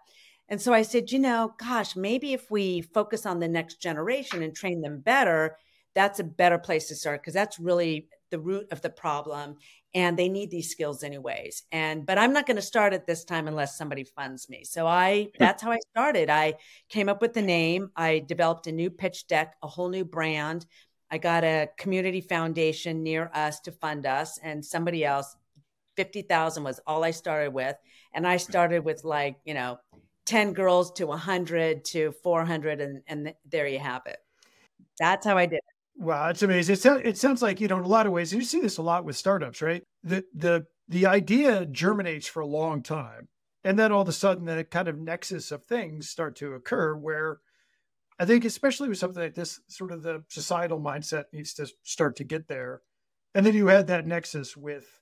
And 0.49 0.61
so 0.61 0.73
I 0.73 0.81
said, 0.81 1.09
you 1.09 1.19
know, 1.19 1.53
gosh, 1.57 1.95
maybe 1.95 2.33
if 2.33 2.51
we 2.51 2.81
focus 2.81 3.25
on 3.25 3.39
the 3.39 3.47
next 3.47 3.81
generation 3.81 4.43
and 4.43 4.53
train 4.53 4.81
them 4.81 4.99
better, 4.99 5.55
that's 5.95 6.19
a 6.19 6.25
better 6.25 6.57
place 6.57 6.89
to 6.89 6.95
start 6.95 7.21
because 7.21 7.33
that's 7.33 7.59
really 7.59 8.09
the 8.29 8.39
root 8.39 8.67
of 8.71 8.81
the 8.81 8.89
problem 8.89 9.55
and 9.93 10.17
they 10.17 10.29
need 10.29 10.49
these 10.49 10.69
skills 10.69 11.03
anyways 11.03 11.63
and 11.71 12.05
but 12.05 12.17
i'm 12.17 12.33
not 12.33 12.45
going 12.45 12.55
to 12.55 12.61
start 12.61 12.93
at 12.93 13.05
this 13.05 13.23
time 13.23 13.47
unless 13.47 13.77
somebody 13.77 14.03
funds 14.03 14.49
me. 14.49 14.63
So 14.63 14.87
i 14.87 15.29
that's 15.39 15.61
how 15.61 15.71
i 15.71 15.79
started. 15.91 16.29
I 16.29 16.55
came 16.89 17.09
up 17.09 17.21
with 17.21 17.33
the 17.33 17.41
name 17.41 17.91
i 17.95 18.19
developed 18.19 18.67
a 18.67 18.71
new 18.71 18.89
pitch 18.89 19.27
deck 19.27 19.55
a 19.61 19.67
whole 19.67 19.89
new 19.89 20.05
brand. 20.05 20.65
I 21.11 21.19
got 21.19 21.43
a 21.43 21.69
community 21.77 22.21
foundation 22.21 23.03
near 23.03 23.29
us 23.33 23.59
to 23.61 23.71
fund 23.71 24.05
us 24.05 24.39
and 24.41 24.65
somebody 24.65 25.05
else 25.05 25.35
50000 25.97 26.63
was 26.63 26.79
all 26.87 27.03
i 27.03 27.11
started 27.11 27.53
with 27.53 27.75
and 28.13 28.27
i 28.27 28.37
started 28.49 28.83
with 28.83 29.03
like 29.03 29.37
you 29.45 29.53
know 29.53 29.77
10 30.25 30.53
girls 30.53 30.91
to 30.93 31.05
100 31.05 31.83
to 31.83 32.13
400 32.23 32.79
and, 32.79 33.01
and 33.07 33.33
there 33.45 33.67
you 33.67 33.79
have 33.79 34.03
it. 34.05 34.17
That's 34.99 35.25
how 35.25 35.37
i 35.37 35.45
did 35.45 35.57
it 35.57 35.72
Wow, 35.95 36.29
it's 36.29 36.41
amazing. 36.41 36.75
It, 36.75 37.05
it 37.05 37.17
sounds 37.17 37.41
like 37.41 37.61
you 37.61 37.67
know 37.67 37.77
in 37.77 37.83
a 37.83 37.87
lot 37.87 38.05
of 38.07 38.11
ways. 38.11 38.33
You 38.33 38.41
see 38.41 38.59
this 38.59 38.77
a 38.77 38.81
lot 38.81 39.05
with 39.05 39.15
startups, 39.15 39.61
right? 39.61 39.83
The 40.03 40.25
the 40.33 40.65
the 40.87 41.05
idea 41.05 41.65
germinates 41.65 42.27
for 42.27 42.41
a 42.41 42.47
long 42.47 42.81
time, 42.81 43.27
and 43.63 43.77
then 43.77 43.91
all 43.91 44.01
of 44.01 44.09
a 44.09 44.11
sudden, 44.13 44.45
the 44.45 44.63
kind 44.63 44.87
of 44.87 44.97
nexus 44.97 45.51
of 45.51 45.63
things 45.65 46.09
start 46.09 46.35
to 46.37 46.53
occur. 46.53 46.95
Where 46.95 47.39
I 48.19 48.25
think, 48.25 48.45
especially 48.45 48.89
with 48.89 48.97
something 48.99 49.23
like 49.23 49.35
this, 49.35 49.61
sort 49.69 49.91
of 49.91 50.03
the 50.03 50.23
societal 50.29 50.81
mindset 50.81 51.25
needs 51.33 51.53
to 51.55 51.67
start 51.83 52.17
to 52.17 52.23
get 52.25 52.47
there, 52.47 52.81
and 53.35 53.45
then 53.45 53.55
you 53.55 53.69
add 53.69 53.87
that 53.87 54.07
nexus 54.07 54.57
with 54.57 54.99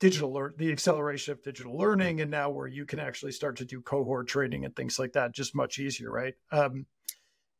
digital 0.00 0.32
learn 0.32 0.54
the 0.58 0.72
acceleration 0.72 1.32
of 1.32 1.42
digital 1.42 1.76
learning, 1.76 2.20
and 2.20 2.30
now 2.30 2.50
where 2.50 2.68
you 2.68 2.86
can 2.86 3.00
actually 3.00 3.32
start 3.32 3.56
to 3.56 3.64
do 3.64 3.80
cohort 3.82 4.28
training 4.28 4.64
and 4.64 4.76
things 4.76 4.98
like 4.98 5.12
that, 5.14 5.34
just 5.34 5.54
much 5.56 5.78
easier, 5.78 6.10
right? 6.10 6.34
Um, 6.52 6.86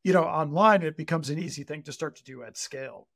you 0.05 0.13
know, 0.13 0.25
online, 0.25 0.83
it 0.83 0.97
becomes 0.97 1.31
an 1.31 1.39
easy 1.39 1.65
thing 1.65 1.83
to 1.85 1.93
start 1.93 2.17
to 2.17 2.25
do 2.25 2.43
at 2.43 2.57
scale. 2.57 3.09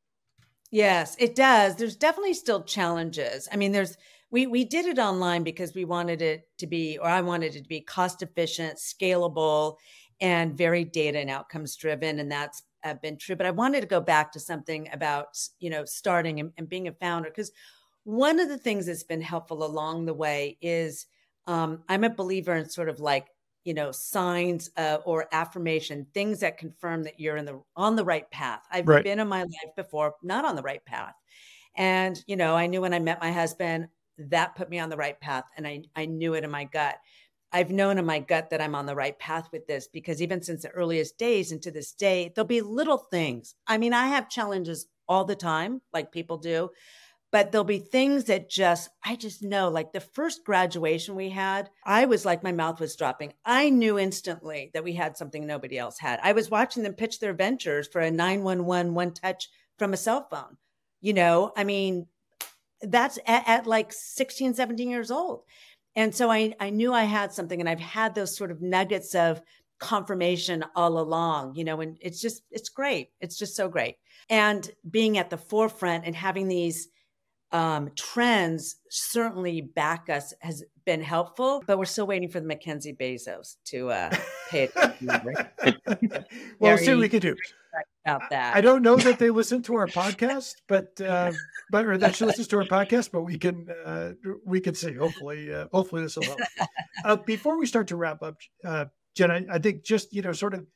Yes, 0.71 1.16
it 1.18 1.35
does. 1.35 1.77
There's 1.77 1.97
definitely 1.97 2.35
still 2.35 2.62
challenges. 2.62 3.49
I 3.53 3.57
mean, 3.57 3.73
there's 3.73 3.97
we 4.31 4.47
we 4.47 4.64
did 4.64 4.87
it 4.87 4.99
online 4.99 5.42
because 5.42 5.75
we 5.75 5.85
wanted 5.85 6.23
it 6.23 6.49
to 6.59 6.66
be, 6.66 6.99
or 6.99 7.07
I 7.07 7.21
wanted 7.21 7.55
it 7.55 7.62
to 7.62 7.68
be 7.68 7.83
cost 7.83 8.23
efficient, 8.23 8.79
scalable, 8.79 9.77
and 10.21 10.57
very 10.57 10.85
data 10.85 11.18
and 11.18 11.29
outcomes 11.29 11.77
driven, 11.77 12.18
and 12.18 12.33
that's 12.33 12.62
uh, 12.85 12.95
been 12.95 13.18
true. 13.18 13.37
But 13.37 13.47
I 13.47 13.51
wanted 13.51 13.83
to 13.83 13.87
go 13.87 14.01
back 14.01 14.33
to 14.33 14.40
something 14.40 14.88
about 14.92 15.38
you 15.61 15.68
know 15.68 15.85
starting 15.85 16.40
and, 16.40 16.53
and 16.57 16.68
being 16.68 16.88
a 16.88 16.92
founder 16.92 17.29
because 17.29 17.53
one 18.05 18.40
of 18.40 18.49
the 18.49 18.59
things 18.59 18.87
that's 18.87 19.05
been 19.05 19.21
helpful 19.21 19.64
along 19.64 20.07
the 20.07 20.14
way 20.14 20.57
is 20.62 21.07
um, 21.47 21.85
I'm 21.88 22.05
a 22.05 22.11
believer 22.11 22.55
in 22.55 22.68
sort 22.68 22.88
of 22.88 22.99
like 22.99 23.29
you 23.64 23.75
know 23.75 23.92
signs 23.92 24.70
uh, 24.77 24.98
or 25.05 25.29
affirmation 25.33 26.07
things 26.14 26.40
that 26.40 26.59
confirm 26.59 27.03
that 27.05 27.20
you're 27.20 27.37
in 27.37 27.44
the 27.44 27.62
on 27.77 27.96
the 27.96 28.05
right 28.05 28.31
path. 28.31 28.62
I've 28.70 28.90
Right. 28.90 29.03
been 29.03 29.20
in 29.20 29.29
my 29.29 29.42
life 29.42 29.75
before 29.77 30.14
not 30.22 30.44
on 30.44 30.57
the 30.57 30.62
right 30.62 30.85
path. 30.85 31.14
And 31.77 32.22
you 32.27 32.37
know 32.37 32.55
i 32.57 32.66
knew 32.66 32.81
when 32.83 32.94
i 32.94 32.98
met 32.98 33.20
my 33.20 33.33
husband 33.33 33.88
that 34.18 34.55
put 34.55 34.68
me 34.70 34.79
on 34.79 34.90
the 34.90 34.96
right 34.96 35.18
path 35.20 35.44
and 35.57 35.66
i 35.66 35.83
i 35.96 36.07
knew 36.07 36.35
it 36.35 36.44
in 36.44 36.51
my 36.51 36.64
gut. 36.64 36.98
I've 37.55 37.70
known 37.70 37.98
in 37.98 38.07
my 38.07 38.18
gut 38.20 38.51
that 38.51 38.61
i'm 38.61 38.75
on 38.75 38.87
the 38.87 38.94
right 38.96 39.18
path 39.18 39.51
with 39.53 39.66
this 39.66 39.88
because 39.88 40.20
even 40.22 40.42
since 40.42 40.62
the 40.62 40.70
earliest 40.70 41.18
days 41.18 41.53
and 41.53 41.62
to 41.62 41.70
this 41.70 41.92
day 41.92 42.33
there'll 42.35 42.46
be 42.48 42.61
little 42.62 42.98
things. 42.98 43.55
I 43.66 43.79
mean 43.79 43.92
i 43.94 44.07
have 44.09 44.29
challenges 44.29 44.87
all 45.09 45.25
the 45.25 45.37
time 45.37 45.83
like 45.92 46.12
people 46.12 46.38
do 46.38 46.70
but 47.33 47.51
there'll 47.51 47.64
be 47.64 47.79
things 47.79 48.25
that 48.25 48.49
just 48.49 48.90
i 49.05 49.16
just 49.16 49.42
know 49.42 49.68
like 49.68 49.92
the 49.92 50.01
first 50.01 50.45
graduation 50.45 51.16
we 51.16 51.31
had 51.31 51.71
i 51.85 52.05
was 52.05 52.25
like 52.25 52.42
my 52.42 52.53
mouth 52.53 52.79
was 52.79 52.95
dropping. 52.95 53.33
I 53.45 53.71
knew 53.71 53.99
instantly 53.99 54.71
that 54.75 54.85
we 54.85 54.92
had 54.92 55.16
something 55.16 55.47
nobody 55.47 55.79
else 55.79 55.99
had. 55.99 56.21
I 56.23 56.33
was 56.33 56.51
watching 56.51 56.83
them 56.83 56.95
pitch 56.95 57.18
their 57.18 57.33
ventures 57.33 57.88
for 57.88 58.01
a 58.01 58.11
911 58.11 58.95
one 58.95 59.12
touch 59.12 59.49
from 59.79 59.92
a 59.92 59.97
cell 59.97 60.29
phone 60.31 60.57
you 61.03 61.12
know? 61.12 61.53
I 61.57 61.64
mean 61.64 62.07
that's 62.81 63.18
at, 63.27 63.47
at 63.47 63.66
like 63.66 63.92
16 63.92 64.55
17 64.55 64.88
years 64.88 65.11
old. 65.11 65.42
And 65.95 66.14
so 66.14 66.31
I, 66.31 66.55
I 66.59 66.71
knew 66.71 66.95
i 66.95 67.05
had 67.05 67.33
something 67.33 67.61
and 67.61 67.68
i've 67.68 67.81
had 67.81 68.14
those 68.14 68.35
sort 68.37 68.51
of 68.51 68.62
nuggets 68.62 69.14
of 69.14 69.42
confirmation 69.79 70.64
all 70.77 70.99
along 70.99 71.57
you 71.57 71.64
know 71.64 71.81
and 71.81 71.99
it's 72.01 72.21
just 72.21 72.42
it's 72.51 72.68
great. 72.68 73.11
It's 73.21 73.37
just 73.37 73.57
so 73.57 73.68
great. 73.68 73.97
And 74.31 74.71
being 74.88 75.18
at 75.18 75.29
the 75.29 75.37
forefront 75.37 76.07
and 76.07 76.14
having 76.14 76.49
these 76.49 76.88
um, 77.53 77.91
trends 77.97 78.77
certainly 78.88 79.61
back 79.61 80.09
us 80.09 80.33
has 80.41 80.65
been 80.85 81.03
helpful, 81.03 81.62
but 81.67 81.79
we're 81.79 81.85
still 81.85 82.07
waiting 82.07 82.29
for 82.29 82.41
the 82.41 82.47
Mackenzie 82.47 82.95
Bezos 82.95 83.57
to 83.67 83.91
uh, 83.91 84.11
pay 84.51 84.65
attention. 84.65 85.09
well, 86.59 86.79
see 86.79 86.91
what 86.91 86.99
we 86.99 87.09
can 87.09 87.21
do 87.21 87.37
about 88.05 88.31
that. 88.31 88.57
I 88.57 88.61
don't 88.61 88.83
know 88.83 88.97
that 88.97 89.19
they 89.19 89.31
listen 89.31 89.62
to 89.62 89.75
our 89.75 89.87
podcast, 89.87 90.55
but 90.67 91.01
uh, 91.01 91.33
but 91.71 91.87
or 91.87 91.99
that 91.99 92.17
she 92.17 92.25
listens 92.25 92.49
to 92.49 92.59
our 92.59 92.65
podcast, 92.65 93.11
but 93.12 93.23
we 93.23 93.38
can 93.38 93.69
uh, 93.85 94.12
we 94.45 94.61
can 94.61 94.75
see. 94.75 94.95
Hopefully, 94.95 95.53
uh, 95.53 95.67
hopefully 95.73 96.03
this 96.03 96.17
will 96.17 96.25
help. 96.25 96.41
Uh, 97.05 97.17
before 97.17 97.59
we 97.59 97.67
start 97.67 97.88
to 97.88 97.97
wrap 97.97 98.23
up, 98.23 98.37
uh, 98.65 98.85
Jen, 99.17 99.31
I, 99.31 99.55
I, 99.55 99.59
think 99.59 99.83
just 99.83 100.12
you 100.12 100.23
know 100.23 100.33
sort 100.33 100.55
of 100.55 100.67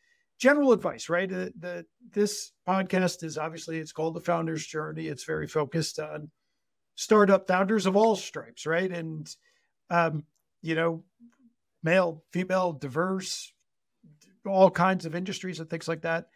general 0.40 0.72
advice, 0.72 1.08
right? 1.08 1.30
Uh, 1.30 1.50
the 1.58 1.86
this 2.12 2.52
podcast 2.66 3.22
is 3.22 3.38
obviously 3.38 3.78
it's 3.78 3.92
called 3.92 4.14
the 4.14 4.20
Founder's 4.20 4.66
Journey. 4.66 5.06
It's 5.06 5.24
very 5.24 5.46
focused 5.46 6.00
on 6.00 6.30
startup 6.96 7.46
founders 7.46 7.86
of 7.86 7.94
all 7.94 8.16
stripes, 8.16 8.66
right? 8.66 8.90
And, 8.90 9.34
um, 9.90 10.24
you 10.62 10.74
know, 10.74 11.04
male, 11.82 12.24
female, 12.32 12.72
diverse, 12.72 13.52
all 14.44 14.70
kinds 14.70 15.06
of 15.06 15.14
industries 15.14 15.60
and 15.60 15.70
things 15.70 15.86
like 15.86 16.02
that. 16.02 16.26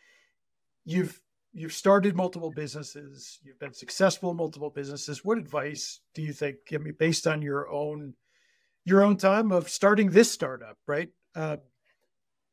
You've 0.84 1.20
you've 1.52 1.72
started 1.72 2.14
multiple 2.16 2.52
businesses. 2.54 3.40
You've 3.42 3.58
been 3.58 3.74
successful 3.74 4.30
in 4.30 4.36
multiple 4.36 4.70
businesses. 4.70 5.24
What 5.24 5.38
advice 5.38 6.00
do 6.14 6.22
you 6.22 6.32
think? 6.32 6.56
Give 6.66 6.82
me 6.82 6.92
based 6.92 7.26
on 7.26 7.42
your 7.42 7.68
own 7.70 8.14
your 8.84 9.02
own 9.02 9.16
time 9.16 9.52
of 9.52 9.68
starting 9.68 10.10
this 10.10 10.30
startup, 10.30 10.78
right? 10.86 11.08
Uh, 11.34 11.58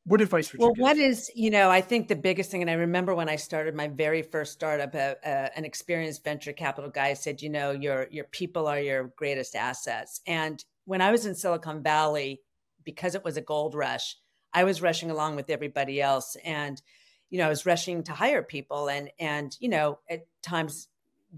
what 0.07 0.21
advice 0.21 0.53
would 0.53 0.61
well, 0.61 0.69
you 0.69 0.75
give? 0.75 0.81
Well, 0.81 0.95
what 0.95 0.97
is, 0.97 1.29
you 1.35 1.49
know, 1.49 1.69
I 1.69 1.81
think 1.81 2.07
the 2.07 2.15
biggest 2.15 2.49
thing, 2.49 2.61
and 2.61 2.71
I 2.71 2.75
remember 2.75 3.13
when 3.13 3.27
I 3.27 3.35
started 3.35 3.75
my 3.75 3.89
very 3.89 4.21
first 4.21 4.53
startup, 4.53 4.95
uh, 4.95 5.15
uh, 5.27 5.49
an 5.53 5.65
experienced 5.65 6.23
venture 6.23 6.53
capital 6.53 6.89
guy 6.89 7.13
said, 7.13 7.41
you 7.41 7.49
know, 7.49 7.71
your 7.71 8.07
your 8.09 8.23
people 8.23 8.67
are 8.67 8.79
your 8.79 9.11
greatest 9.17 9.53
assets. 9.53 10.21
And 10.25 10.63
when 10.85 11.01
I 11.01 11.11
was 11.11 11.25
in 11.25 11.35
Silicon 11.35 11.83
Valley, 11.83 12.41
because 12.85 13.15
it 13.15 13.25
was 13.25 13.35
a 13.35 13.41
gold 13.41 13.75
rush, 13.75 14.15
I 14.53 14.63
was 14.63 14.81
rushing 14.81 15.11
along 15.11 15.35
with 15.35 15.49
everybody 15.49 16.01
else, 16.01 16.37
and 16.43 16.81
you 17.29 17.37
know, 17.39 17.47
I 17.47 17.49
was 17.49 17.65
rushing 17.65 18.03
to 18.03 18.13
hire 18.13 18.43
people, 18.43 18.89
and 18.89 19.11
and 19.19 19.55
you 19.59 19.67
know, 19.67 19.99
at 20.09 20.25
times 20.41 20.87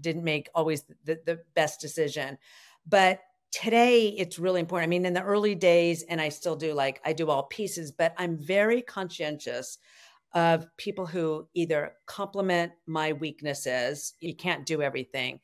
didn't 0.00 0.22
make 0.22 0.48
always 0.54 0.84
the, 1.04 1.18
the 1.26 1.40
best 1.54 1.80
decision, 1.80 2.38
but 2.86 3.20
today 3.52 4.08
it's 4.08 4.38
really 4.38 4.60
important. 4.60 4.88
I 4.88 4.90
mean, 4.90 5.06
in 5.06 5.14
the 5.14 5.22
early 5.22 5.54
days, 5.54 6.02
and 6.02 6.20
I 6.20 6.28
still 6.28 6.56
do 6.56 6.74
like 6.74 7.00
I 7.04 7.12
do 7.12 7.30
all 7.30 7.44
pieces, 7.44 7.92
but 7.92 8.14
I'm 8.18 8.38
very 8.38 8.82
conscientious 8.82 9.78
of 10.32 10.66
people 10.76 11.06
who 11.06 11.48
either 11.54 11.94
complement 12.06 12.72
my 12.86 13.12
weaknesses. 13.12 14.14
You 14.20 14.34
can't 14.34 14.64
do 14.64 14.80
everything. 14.80 15.40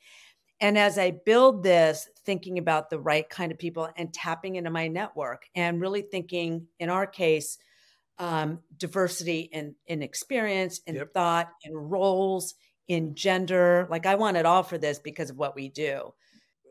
And 0.60 0.78
as 0.78 0.96
I 0.96 1.10
build 1.10 1.62
this, 1.62 2.08
thinking 2.24 2.58
about 2.58 2.88
the 2.88 2.98
right 2.98 3.28
kind 3.28 3.52
of 3.52 3.58
people 3.58 3.88
and 3.96 4.12
tapping 4.12 4.56
into 4.56 4.70
my 4.70 4.88
network 4.88 5.42
and 5.54 5.80
really 5.80 6.02
thinking, 6.02 6.68
in 6.78 6.88
our 6.88 7.06
case, 7.06 7.58
um, 8.18 8.60
diversity 8.78 9.50
in, 9.52 9.74
in 9.86 10.02
experience, 10.02 10.80
in 10.86 10.94
yep. 10.94 11.12
thought, 11.12 11.50
in 11.64 11.76
roles, 11.76 12.54
in 12.88 13.14
gender. 13.14 13.86
Like 13.90 14.06
I 14.06 14.14
want 14.14 14.38
it 14.38 14.46
all 14.46 14.62
for 14.62 14.78
this 14.78 14.98
because 14.98 15.28
of 15.28 15.36
what 15.36 15.54
we 15.54 15.68
do 15.68 16.12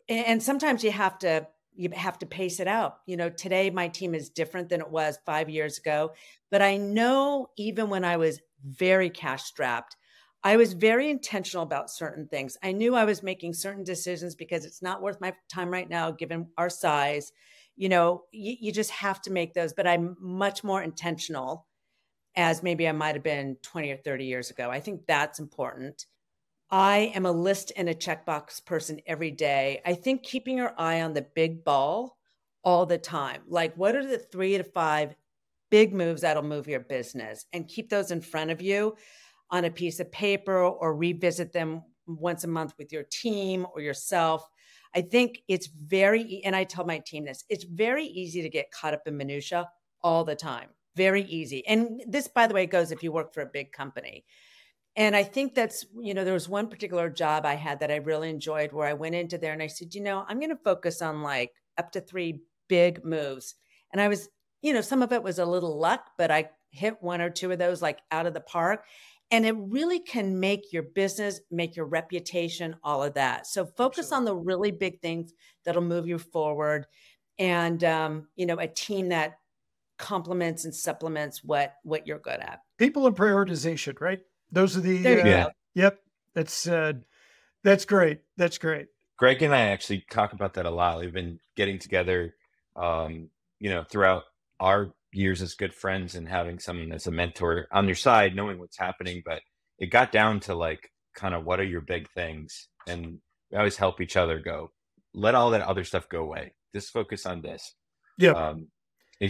and 0.09 0.41
sometimes 0.41 0.83
you 0.83 0.91
have 0.91 1.17
to 1.19 1.47
you 1.77 1.89
have 1.93 2.17
to 2.19 2.25
pace 2.25 2.61
it 2.61 2.67
out. 2.67 2.99
You 3.05 3.17
know, 3.17 3.29
today 3.29 3.69
my 3.69 3.89
team 3.89 4.15
is 4.15 4.29
different 4.29 4.69
than 4.69 4.79
it 4.79 4.89
was 4.89 5.19
5 5.25 5.49
years 5.49 5.77
ago, 5.77 6.11
but 6.49 6.61
I 6.61 6.77
know 6.77 7.49
even 7.57 7.89
when 7.89 8.05
I 8.05 8.15
was 8.17 8.39
very 8.63 9.09
cash 9.09 9.43
strapped, 9.43 9.97
I 10.43 10.57
was 10.57 10.73
very 10.73 11.09
intentional 11.09 11.63
about 11.63 11.89
certain 11.89 12.27
things. 12.27 12.55
I 12.63 12.71
knew 12.71 12.95
I 12.95 13.03
was 13.03 13.23
making 13.23 13.53
certain 13.55 13.83
decisions 13.83 14.35
because 14.35 14.63
it's 14.63 14.81
not 14.81 15.01
worth 15.01 15.19
my 15.19 15.33
time 15.49 15.69
right 15.69 15.89
now 15.89 16.11
given 16.11 16.47
our 16.57 16.69
size. 16.69 17.33
You 17.75 17.89
know, 17.89 18.23
you, 18.31 18.55
you 18.59 18.71
just 18.71 18.91
have 18.91 19.21
to 19.23 19.31
make 19.31 19.53
those, 19.53 19.73
but 19.73 19.87
I'm 19.87 20.15
much 20.19 20.63
more 20.63 20.81
intentional 20.81 21.67
as 22.35 22.63
maybe 22.63 22.87
I 22.87 22.91
might 22.91 23.15
have 23.15 23.23
been 23.23 23.57
20 23.61 23.91
or 23.91 23.97
30 23.97 24.25
years 24.25 24.49
ago. 24.51 24.69
I 24.69 24.79
think 24.79 25.07
that's 25.07 25.39
important. 25.39 26.05
I 26.77 27.13
am 27.15 27.25
a 27.25 27.31
list 27.31 27.71
and 27.77 27.87
a 27.87 27.95
checkbox 27.95 28.65
person 28.65 28.99
every 29.07 29.31
day. 29.31 29.81
I 29.85 29.93
think 29.93 30.23
keeping 30.23 30.57
your 30.57 30.73
eye 30.77 31.03
on 31.03 31.13
the 31.13 31.25
big 31.33 31.63
ball 31.63 32.17
all 32.65 32.85
the 32.85 32.97
time. 32.97 33.43
Like, 33.47 33.73
what 33.77 33.95
are 33.95 34.05
the 34.05 34.17
three 34.17 34.57
to 34.57 34.63
five 34.65 35.15
big 35.71 35.93
moves 35.93 36.23
that'll 36.23 36.43
move 36.43 36.67
your 36.67 36.81
business? 36.81 37.45
And 37.53 37.69
keep 37.69 37.89
those 37.89 38.11
in 38.11 38.19
front 38.19 38.51
of 38.51 38.61
you 38.61 38.97
on 39.51 39.63
a 39.63 39.71
piece 39.71 40.01
of 40.01 40.11
paper 40.11 40.65
or 40.65 40.93
revisit 40.93 41.53
them 41.53 41.81
once 42.07 42.43
a 42.43 42.49
month 42.49 42.73
with 42.77 42.91
your 42.91 43.05
team 43.09 43.65
or 43.73 43.79
yourself. 43.79 44.45
I 44.93 44.99
think 44.99 45.43
it's 45.47 45.67
very, 45.67 46.41
and 46.43 46.57
I 46.57 46.65
tell 46.65 46.83
my 46.83 46.99
team 46.99 47.23
this, 47.23 47.45
it's 47.47 47.63
very 47.63 48.05
easy 48.05 48.41
to 48.41 48.49
get 48.49 48.71
caught 48.71 48.93
up 48.93 49.03
in 49.05 49.15
minutia 49.15 49.69
all 50.03 50.25
the 50.25 50.35
time. 50.35 50.67
Very 50.97 51.23
easy. 51.23 51.65
And 51.67 52.03
this, 52.05 52.27
by 52.27 52.47
the 52.47 52.53
way, 52.53 52.65
goes 52.65 52.91
if 52.91 53.01
you 53.01 53.13
work 53.13 53.33
for 53.33 53.43
a 53.43 53.49
big 53.53 53.71
company 53.71 54.25
and 54.95 55.15
I 55.15 55.23
think 55.23 55.55
that's, 55.55 55.85
you 55.99 56.13
know, 56.13 56.23
there 56.23 56.33
was 56.33 56.47
one 56.47 56.69
particular 56.69 57.09
job 57.09 57.45
I 57.45 57.55
had 57.55 57.79
that 57.81 57.91
I 57.91 57.97
really 57.97 58.29
enjoyed 58.29 58.71
where 58.71 58.87
I 58.87 58.93
went 58.93 59.15
into 59.15 59.37
there 59.37 59.51
and 59.51 59.61
I 59.61 59.67
said, 59.67 59.93
you 59.93 60.01
know, 60.01 60.23
I'm 60.27 60.39
going 60.39 60.51
to 60.51 60.63
focus 60.63 61.01
on 61.01 61.21
like 61.21 61.51
up 61.77 61.91
to 61.93 62.01
three 62.01 62.41
big 62.69 63.03
moves. 63.03 63.55
And 63.91 64.01
I 64.01 64.07
was, 64.07 64.29
you 64.61 64.73
know, 64.73 64.81
some 64.81 65.01
of 65.01 65.11
it 65.11 65.21
was 65.21 65.37
a 65.37 65.45
little 65.45 65.77
luck, 65.77 66.11
but 66.17 66.31
I 66.31 66.49
hit 66.69 67.01
one 67.01 67.19
or 67.19 67.29
two 67.29 67.51
of 67.51 67.59
those 67.59 67.81
like 67.81 67.99
out 68.11 68.25
of 68.25 68.33
the 68.33 68.41
park. 68.41 68.85
And 69.31 69.45
it 69.45 69.55
really 69.57 69.99
can 69.99 70.39
make 70.39 70.71
your 70.71 70.83
business, 70.83 71.41
make 71.51 71.75
your 71.75 71.87
reputation, 71.87 72.75
all 72.83 73.03
of 73.03 73.15
that. 73.15 73.47
So 73.47 73.65
focus 73.65 74.11
Absolutely. 74.11 74.17
on 74.17 74.25
the 74.25 74.35
really 74.35 74.71
big 74.71 75.01
things 75.01 75.33
that'll 75.65 75.81
move 75.81 76.07
you 76.07 76.19
forward. 76.19 76.85
And, 77.37 77.83
um, 77.83 78.27
you 78.35 78.45
know, 78.45 78.59
a 78.59 78.67
team 78.67 79.09
that 79.09 79.39
complements 79.97 80.65
and 80.65 80.75
supplements 80.75 81.43
what 81.43 81.75
what 81.83 82.05
you're 82.05 82.19
good 82.19 82.39
at. 82.39 82.59
People 82.77 83.07
and 83.07 83.15
prioritization, 83.15 83.99
right? 83.99 84.19
Those 84.51 84.77
are 84.77 84.81
the 84.81 85.05
uh, 85.05 85.25
yeah. 85.25 85.47
Yep, 85.73 85.99
that's 86.33 86.67
uh, 86.67 86.93
that's 87.63 87.85
great. 87.85 88.21
That's 88.37 88.57
great. 88.57 88.87
Greg 89.17 89.41
and 89.41 89.55
I 89.55 89.67
actually 89.69 90.03
talk 90.09 90.33
about 90.33 90.55
that 90.55 90.65
a 90.65 90.71
lot. 90.71 90.99
We've 90.99 91.13
been 91.13 91.39
getting 91.55 91.79
together, 91.79 92.35
um, 92.75 93.29
you 93.59 93.69
know, 93.69 93.83
throughout 93.83 94.23
our 94.59 94.91
years 95.13 95.41
as 95.41 95.53
good 95.53 95.73
friends 95.73 96.15
and 96.15 96.27
having 96.27 96.59
someone 96.59 96.91
as 96.91 97.07
a 97.07 97.11
mentor 97.11 97.67
on 97.71 97.85
your 97.85 97.95
side, 97.95 98.35
knowing 98.35 98.59
what's 98.59 98.77
happening. 98.77 99.21
But 99.25 99.41
it 99.79 99.87
got 99.87 100.11
down 100.11 100.41
to 100.41 100.55
like, 100.55 100.91
kind 101.15 101.33
of, 101.33 101.45
what 101.45 101.59
are 101.61 101.65
your 101.65 101.81
big 101.81 102.09
things? 102.11 102.67
And 102.87 103.19
we 103.51 103.57
always 103.57 103.77
help 103.77 104.01
each 104.01 104.17
other 104.17 104.39
go. 104.39 104.71
Let 105.13 105.35
all 105.35 105.51
that 105.51 105.61
other 105.61 105.85
stuff 105.85 106.09
go 106.09 106.21
away. 106.21 106.53
Just 106.73 106.91
focus 106.91 107.25
on 107.25 107.41
this. 107.41 107.73
Yeah. 108.17 108.31
Um, 108.31 108.67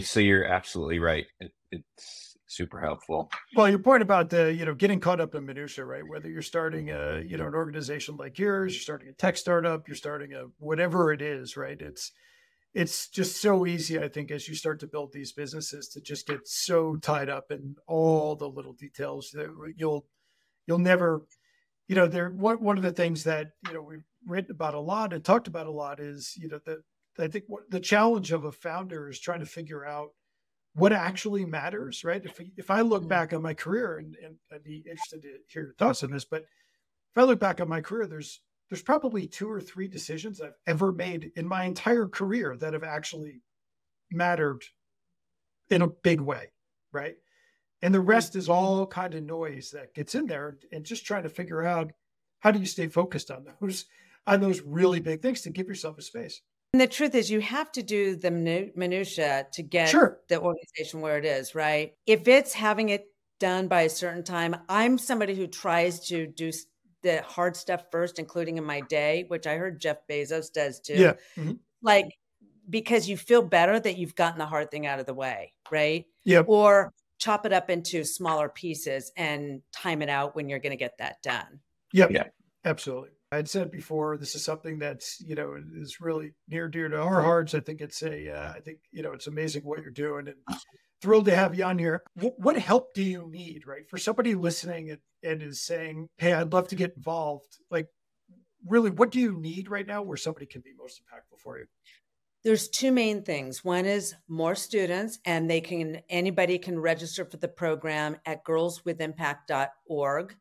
so 0.02 0.18
you're 0.18 0.44
absolutely 0.44 0.98
right. 0.98 1.26
It, 1.38 1.52
it's 1.70 2.35
super 2.46 2.80
helpful. 2.80 3.30
Well, 3.54 3.68
your 3.68 3.78
point 3.78 4.02
about 4.02 4.30
the 4.30 4.52
you 4.52 4.64
know 4.64 4.74
getting 4.74 5.00
caught 5.00 5.20
up 5.20 5.34
in 5.34 5.46
minutia, 5.46 5.84
right? 5.84 6.06
Whether 6.06 6.30
you're 6.30 6.42
starting 6.42 6.90
a 6.90 7.22
you 7.26 7.36
know 7.36 7.46
an 7.46 7.54
organization 7.54 8.16
like 8.16 8.38
yours, 8.38 8.74
you're 8.74 8.80
starting 8.80 9.08
a 9.08 9.12
tech 9.12 9.36
startup, 9.36 9.88
you're 9.88 9.96
starting 9.96 10.32
a 10.32 10.44
whatever 10.58 11.12
it 11.12 11.22
is, 11.22 11.56
right? 11.56 11.80
It's 11.80 12.12
it's 12.76 13.08
just 13.08 13.40
so 13.40 13.66
easy, 13.66 13.98
I 13.98 14.08
think, 14.08 14.30
as 14.30 14.46
you 14.48 14.54
start 14.54 14.80
to 14.80 14.86
build 14.86 15.12
these 15.12 15.32
businesses 15.32 15.88
to 15.88 16.00
just 16.02 16.26
get 16.26 16.46
so 16.46 16.96
tied 16.96 17.30
up 17.30 17.50
in 17.50 17.76
all 17.86 18.36
the 18.36 18.48
little 18.48 18.74
details 18.74 19.30
that 19.32 19.48
you'll 19.76 20.06
you'll 20.66 20.78
never, 20.78 21.22
you 21.88 21.96
know, 21.96 22.06
there 22.06 22.30
one 22.30 22.62
one 22.62 22.76
of 22.76 22.82
the 22.82 22.92
things 22.92 23.24
that 23.24 23.52
you 23.66 23.74
know 23.74 23.82
we've 23.82 24.04
written 24.26 24.50
about 24.50 24.74
a 24.74 24.80
lot 24.80 25.12
and 25.12 25.24
talked 25.24 25.48
about 25.48 25.66
a 25.66 25.70
lot 25.70 26.00
is 26.00 26.34
you 26.36 26.48
know 26.48 26.60
that 26.66 26.78
I 27.18 27.28
think 27.28 27.44
what 27.48 27.70
the 27.70 27.80
challenge 27.80 28.30
of 28.32 28.44
a 28.44 28.52
founder 28.52 29.08
is 29.08 29.18
trying 29.18 29.40
to 29.40 29.46
figure 29.46 29.86
out 29.86 30.10
what 30.76 30.92
actually 30.92 31.46
matters, 31.46 32.04
right? 32.04 32.22
If 32.22 32.38
if 32.56 32.70
I 32.70 32.82
look 32.82 33.04
mm. 33.04 33.08
back 33.08 33.32
on 33.32 33.40
my 33.40 33.54
career, 33.54 33.96
and, 33.96 34.14
and 34.22 34.36
I'd 34.52 34.62
be 34.62 34.84
interested 34.88 35.22
to 35.22 35.28
hear 35.48 35.62
your 35.62 35.74
thoughts 35.74 36.04
on 36.04 36.10
this, 36.10 36.26
but 36.26 36.42
if 36.42 37.18
I 37.18 37.22
look 37.22 37.40
back 37.40 37.60
on 37.60 37.68
my 37.68 37.80
career, 37.80 38.06
there's 38.06 38.42
there's 38.68 38.82
probably 38.82 39.26
two 39.26 39.50
or 39.50 39.60
three 39.60 39.88
decisions 39.88 40.40
I've 40.40 40.52
ever 40.66 40.92
made 40.92 41.32
in 41.34 41.48
my 41.48 41.64
entire 41.64 42.06
career 42.06 42.56
that 42.58 42.74
have 42.74 42.84
actually 42.84 43.40
mattered 44.10 44.64
in 45.70 45.80
a 45.80 45.88
big 45.88 46.20
way, 46.20 46.50
right? 46.92 47.14
And 47.80 47.94
the 47.94 48.00
rest 48.00 48.36
is 48.36 48.48
all 48.48 48.86
kind 48.86 49.14
of 49.14 49.22
noise 49.22 49.70
that 49.70 49.94
gets 49.94 50.14
in 50.14 50.26
there, 50.26 50.58
and 50.72 50.84
just 50.84 51.06
trying 51.06 51.22
to 51.22 51.30
figure 51.30 51.64
out 51.64 51.92
how 52.40 52.50
do 52.50 52.58
you 52.58 52.66
stay 52.66 52.88
focused 52.88 53.30
on 53.30 53.46
those 53.60 53.86
on 54.26 54.40
those 54.40 54.60
really 54.60 55.00
big 55.00 55.22
things 55.22 55.40
to 55.40 55.50
give 55.50 55.68
yourself 55.68 55.96
a 55.96 56.02
space. 56.02 56.42
And 56.76 56.80
the 56.82 56.86
truth 56.86 57.14
is, 57.14 57.30
you 57.30 57.40
have 57.40 57.72
to 57.72 57.82
do 57.82 58.16
the 58.16 58.30
minutia 58.30 59.46
to 59.54 59.62
get 59.62 59.88
sure. 59.88 60.20
the 60.28 60.38
organization 60.38 61.00
where 61.00 61.16
it 61.16 61.24
is, 61.24 61.54
right? 61.54 61.94
If 62.06 62.28
it's 62.28 62.52
having 62.52 62.90
it 62.90 63.06
done 63.40 63.66
by 63.66 63.80
a 63.80 63.88
certain 63.88 64.22
time, 64.22 64.54
I'm 64.68 64.98
somebody 64.98 65.34
who 65.34 65.46
tries 65.46 66.06
to 66.08 66.26
do 66.26 66.52
the 67.02 67.22
hard 67.22 67.56
stuff 67.56 67.84
first, 67.90 68.18
including 68.18 68.58
in 68.58 68.64
my 68.64 68.82
day, 68.82 69.24
which 69.28 69.46
I 69.46 69.56
heard 69.56 69.80
Jeff 69.80 70.06
Bezos 70.06 70.52
does 70.52 70.80
too. 70.80 70.96
Yeah. 70.96 71.14
Mm-hmm. 71.38 71.52
Like, 71.80 72.10
because 72.68 73.08
you 73.08 73.16
feel 73.16 73.40
better 73.40 73.80
that 73.80 73.96
you've 73.96 74.14
gotten 74.14 74.38
the 74.38 74.44
hard 74.44 74.70
thing 74.70 74.86
out 74.86 75.00
of 75.00 75.06
the 75.06 75.14
way, 75.14 75.54
right? 75.70 76.04
Yeah. 76.24 76.40
Or 76.40 76.92
chop 77.16 77.46
it 77.46 77.54
up 77.54 77.70
into 77.70 78.04
smaller 78.04 78.50
pieces 78.50 79.12
and 79.16 79.62
time 79.72 80.02
it 80.02 80.10
out 80.10 80.36
when 80.36 80.50
you're 80.50 80.58
going 80.58 80.72
to 80.72 80.76
get 80.76 80.98
that 80.98 81.22
done. 81.22 81.60
Yep. 81.94 82.10
Yeah. 82.10 82.24
Absolutely. 82.66 83.15
I'd 83.32 83.48
said 83.48 83.70
before, 83.70 84.16
this 84.16 84.34
is 84.34 84.44
something 84.44 84.78
that's 84.78 85.20
you 85.20 85.34
know 85.34 85.56
is 85.76 86.00
really 86.00 86.32
near 86.48 86.68
dear 86.68 86.88
to 86.88 87.00
our 87.00 87.22
hearts. 87.22 87.54
I 87.54 87.60
think 87.60 87.80
it's 87.80 88.02
a, 88.02 88.30
uh, 88.30 88.52
I 88.52 88.60
think 88.60 88.78
you 88.92 89.02
know 89.02 89.12
it's 89.12 89.26
amazing 89.26 89.62
what 89.62 89.82
you're 89.82 89.90
doing, 89.90 90.28
and 90.28 90.58
thrilled 91.02 91.24
to 91.26 91.34
have 91.34 91.54
you 91.54 91.64
on 91.64 91.78
here. 91.78 92.02
What, 92.14 92.38
what 92.38 92.56
help 92.56 92.94
do 92.94 93.02
you 93.02 93.28
need, 93.28 93.66
right, 93.66 93.88
for 93.88 93.98
somebody 93.98 94.34
listening 94.34 94.90
and, 94.90 95.00
and 95.24 95.42
is 95.42 95.60
saying, 95.60 96.08
"Hey, 96.18 96.32
I'd 96.32 96.52
love 96.52 96.68
to 96.68 96.76
get 96.76 96.94
involved." 96.96 97.58
Like, 97.68 97.88
really, 98.64 98.90
what 98.90 99.10
do 99.10 99.18
you 99.18 99.36
need 99.38 99.68
right 99.70 99.86
now 99.86 100.02
where 100.02 100.16
somebody 100.16 100.46
can 100.46 100.60
be 100.60 100.72
most 100.78 101.00
impactful 101.00 101.40
for 101.40 101.58
you? 101.58 101.66
There's 102.44 102.68
two 102.68 102.92
main 102.92 103.24
things. 103.24 103.64
One 103.64 103.86
is 103.86 104.14
more 104.28 104.54
students, 104.54 105.18
and 105.24 105.50
they 105.50 105.60
can 105.60 106.02
anybody 106.08 106.58
can 106.58 106.78
register 106.78 107.24
for 107.24 107.38
the 107.38 107.48
program 107.48 108.18
at 108.24 108.44
girlswithimpact.org. 108.44 110.36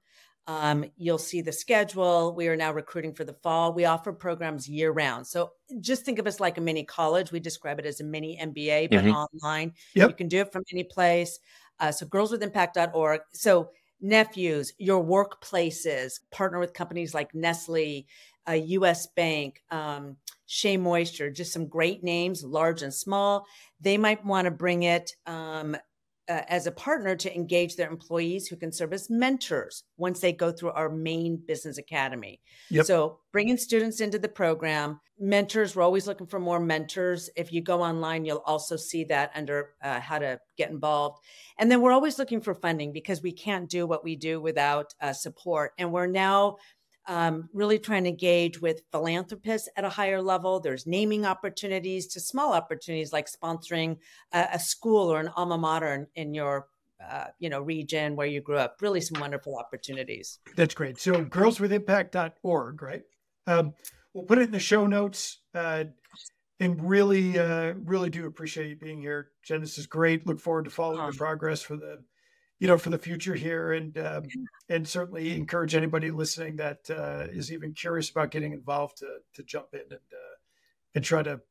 Um, 0.47 0.85
you'll 0.95 1.17
see 1.17 1.41
the 1.41 1.51
schedule. 1.51 2.35
We 2.35 2.47
are 2.47 2.55
now 2.55 2.71
recruiting 2.71 3.13
for 3.13 3.23
the 3.23 3.33
fall. 3.33 3.73
We 3.73 3.85
offer 3.85 4.13
programs 4.13 4.69
year 4.69 4.91
round. 4.91 5.25
So 5.25 5.51
just 5.79 6.05
think 6.05 6.19
of 6.19 6.27
us 6.27 6.39
like 6.39 6.57
a 6.57 6.61
mini 6.61 6.83
college. 6.83 7.31
We 7.31 7.39
describe 7.39 7.79
it 7.79 7.85
as 7.85 7.99
a 7.99 8.03
mini 8.03 8.37
MBA, 8.41 8.91
but 8.91 9.03
mm-hmm. 9.03 9.11
online. 9.11 9.73
Yep. 9.95 10.09
You 10.09 10.15
can 10.15 10.27
do 10.27 10.41
it 10.41 10.51
from 10.51 10.63
any 10.71 10.83
place. 10.83 11.39
Uh, 11.79 11.91
so 11.91 12.05
girlswithimpact.org. 12.05 13.21
So 13.33 13.71
nephews, 14.01 14.73
your 14.77 15.03
workplaces, 15.03 16.19
partner 16.31 16.59
with 16.59 16.73
companies 16.73 17.13
like 17.13 17.33
Nestle, 17.33 18.05
uh, 18.47 18.53
US 18.53 19.07
Bank, 19.07 19.63
um, 19.71 20.17
Shea 20.45 20.77
Moisture, 20.77 21.31
just 21.31 21.53
some 21.53 21.67
great 21.67 22.03
names, 22.03 22.43
large 22.43 22.83
and 22.83 22.93
small. 22.93 23.45
They 23.81 23.97
might 23.97 24.23
want 24.23 24.45
to 24.45 24.51
bring 24.51 24.83
it 24.83 25.15
um, 25.25 25.75
uh, 26.27 26.41
as 26.47 26.67
a 26.67 26.71
partner 26.71 27.15
to 27.15 27.35
engage 27.35 27.75
their 27.75 27.89
employees 27.89 28.47
who 28.47 28.55
can 28.55 28.71
serve 28.71 28.93
as 28.93 29.09
mentors 29.09 29.83
once 29.97 30.19
they 30.19 30.31
go 30.31 30.51
through 30.51 30.71
our 30.71 30.89
main 30.89 31.37
business 31.47 31.77
academy. 31.77 32.41
Yep. 32.69 32.85
So, 32.85 33.19
bringing 33.31 33.57
students 33.57 34.01
into 34.01 34.17
the 34.17 34.29
program, 34.29 34.99
mentors, 35.19 35.75
we're 35.75 35.83
always 35.83 36.07
looking 36.07 36.27
for 36.27 36.39
more 36.39 36.59
mentors. 36.59 37.29
If 37.35 37.53
you 37.53 37.61
go 37.61 37.81
online, 37.81 38.25
you'll 38.25 38.43
also 38.45 38.75
see 38.75 39.03
that 39.05 39.31
under 39.35 39.71
uh, 39.83 39.99
how 39.99 40.19
to 40.19 40.39
get 40.57 40.71
involved. 40.71 41.19
And 41.59 41.71
then 41.71 41.81
we're 41.81 41.91
always 41.91 42.19
looking 42.19 42.41
for 42.41 42.53
funding 42.53 42.91
because 42.91 43.21
we 43.21 43.31
can't 43.31 43.69
do 43.69 43.85
what 43.85 44.03
we 44.03 44.15
do 44.15 44.41
without 44.41 44.93
uh, 45.01 45.13
support. 45.13 45.73
And 45.77 45.91
we're 45.91 46.07
now 46.07 46.57
um, 47.07 47.49
really 47.53 47.79
trying 47.79 48.03
to 48.05 48.09
engage 48.09 48.61
with 48.61 48.81
philanthropists 48.91 49.69
at 49.75 49.83
a 49.83 49.89
higher 49.89 50.21
level. 50.21 50.59
There's 50.59 50.87
naming 50.87 51.25
opportunities 51.25 52.07
to 52.07 52.19
small 52.19 52.53
opportunities 52.53 53.13
like 53.13 53.27
sponsoring 53.31 53.97
a, 54.31 54.47
a 54.53 54.59
school 54.59 55.11
or 55.11 55.19
an 55.19 55.29
alma 55.35 55.57
mater 55.57 55.93
in, 55.93 56.07
in 56.15 56.33
your 56.33 56.67
uh, 57.03 57.25
you 57.39 57.49
know 57.49 57.61
region 57.61 58.15
where 58.15 58.27
you 58.27 58.41
grew 58.41 58.57
up. 58.57 58.77
Really, 58.81 59.01
some 59.01 59.19
wonderful 59.19 59.57
opportunities. 59.57 60.39
That's 60.55 60.73
great. 60.73 60.99
So, 60.99 61.25
girlswithimpact.org, 61.25 62.81
right? 62.81 63.03
Um, 63.47 63.73
we'll 64.13 64.25
put 64.25 64.39
it 64.39 64.43
in 64.43 64.51
the 64.51 64.59
show 64.59 64.87
notes. 64.87 65.39
Uh, 65.53 65.85
and 66.59 66.89
really, 66.89 67.37
uh, 67.37 67.73
really 67.83 68.09
do 68.09 68.25
appreciate 68.25 68.69
you 68.69 68.75
being 68.77 69.01
here, 69.01 69.31
Jen. 69.43 69.59
This 69.59 69.77
is 69.77 69.87
great. 69.87 70.25
Look 70.25 70.39
forward 70.39 70.65
to 70.65 70.71
following 70.71 71.01
um, 71.01 71.11
the 71.11 71.17
progress 71.17 71.61
for 71.61 71.75
the 71.75 71.99
you 72.59 72.67
know, 72.67 72.77
for 72.77 72.89
the 72.89 72.97
future 72.97 73.35
here, 73.35 73.73
and 73.73 73.97
um, 73.97 74.23
and 74.69 74.87
certainly 74.87 75.35
encourage 75.35 75.75
anybody 75.75 76.11
listening 76.11 76.55
that 76.57 76.89
uh, 76.89 77.27
is 77.31 77.51
even 77.51 77.73
curious 77.73 78.09
about 78.09 78.31
getting 78.31 78.53
involved 78.53 78.97
to 78.97 79.07
to 79.33 79.43
jump 79.43 79.67
in 79.73 79.81
and 79.81 79.93
uh, 79.93 80.35
and 80.95 81.03
try 81.03 81.21
to 81.21 81.41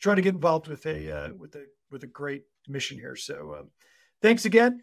try 0.00 0.14
to 0.14 0.22
get 0.22 0.34
involved 0.34 0.68
with 0.68 0.86
a 0.86 1.10
uh, 1.10 1.28
with 1.38 1.54
a 1.54 1.66
with 1.90 2.02
a 2.02 2.08
great 2.08 2.44
mission 2.66 2.98
here. 2.98 3.16
So, 3.16 3.56
um, 3.58 3.70
thanks 4.22 4.44
again. 4.44 4.82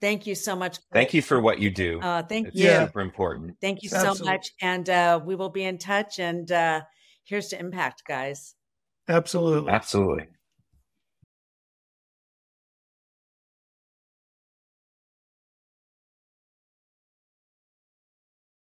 Thank 0.00 0.26
you 0.26 0.34
so 0.34 0.56
much. 0.56 0.78
Thank 0.92 1.12
you 1.12 1.20
for 1.20 1.40
what 1.40 1.60
you 1.60 1.70
do. 1.70 2.00
Uh, 2.00 2.22
thank 2.22 2.48
it's 2.48 2.56
you. 2.56 2.70
Super 2.70 3.00
important. 3.00 3.56
Thank 3.60 3.82
you 3.82 3.90
Absolutely. 3.92 4.18
so 4.18 4.24
much, 4.24 4.50
and 4.62 4.88
uh, 4.88 5.20
we 5.24 5.36
will 5.36 5.50
be 5.50 5.62
in 5.64 5.78
touch. 5.78 6.18
And 6.18 6.50
uh, 6.50 6.80
here's 7.24 7.48
to 7.48 7.60
impact, 7.60 8.02
guys. 8.08 8.54
Absolutely. 9.08 9.70
Absolutely. 9.70 10.28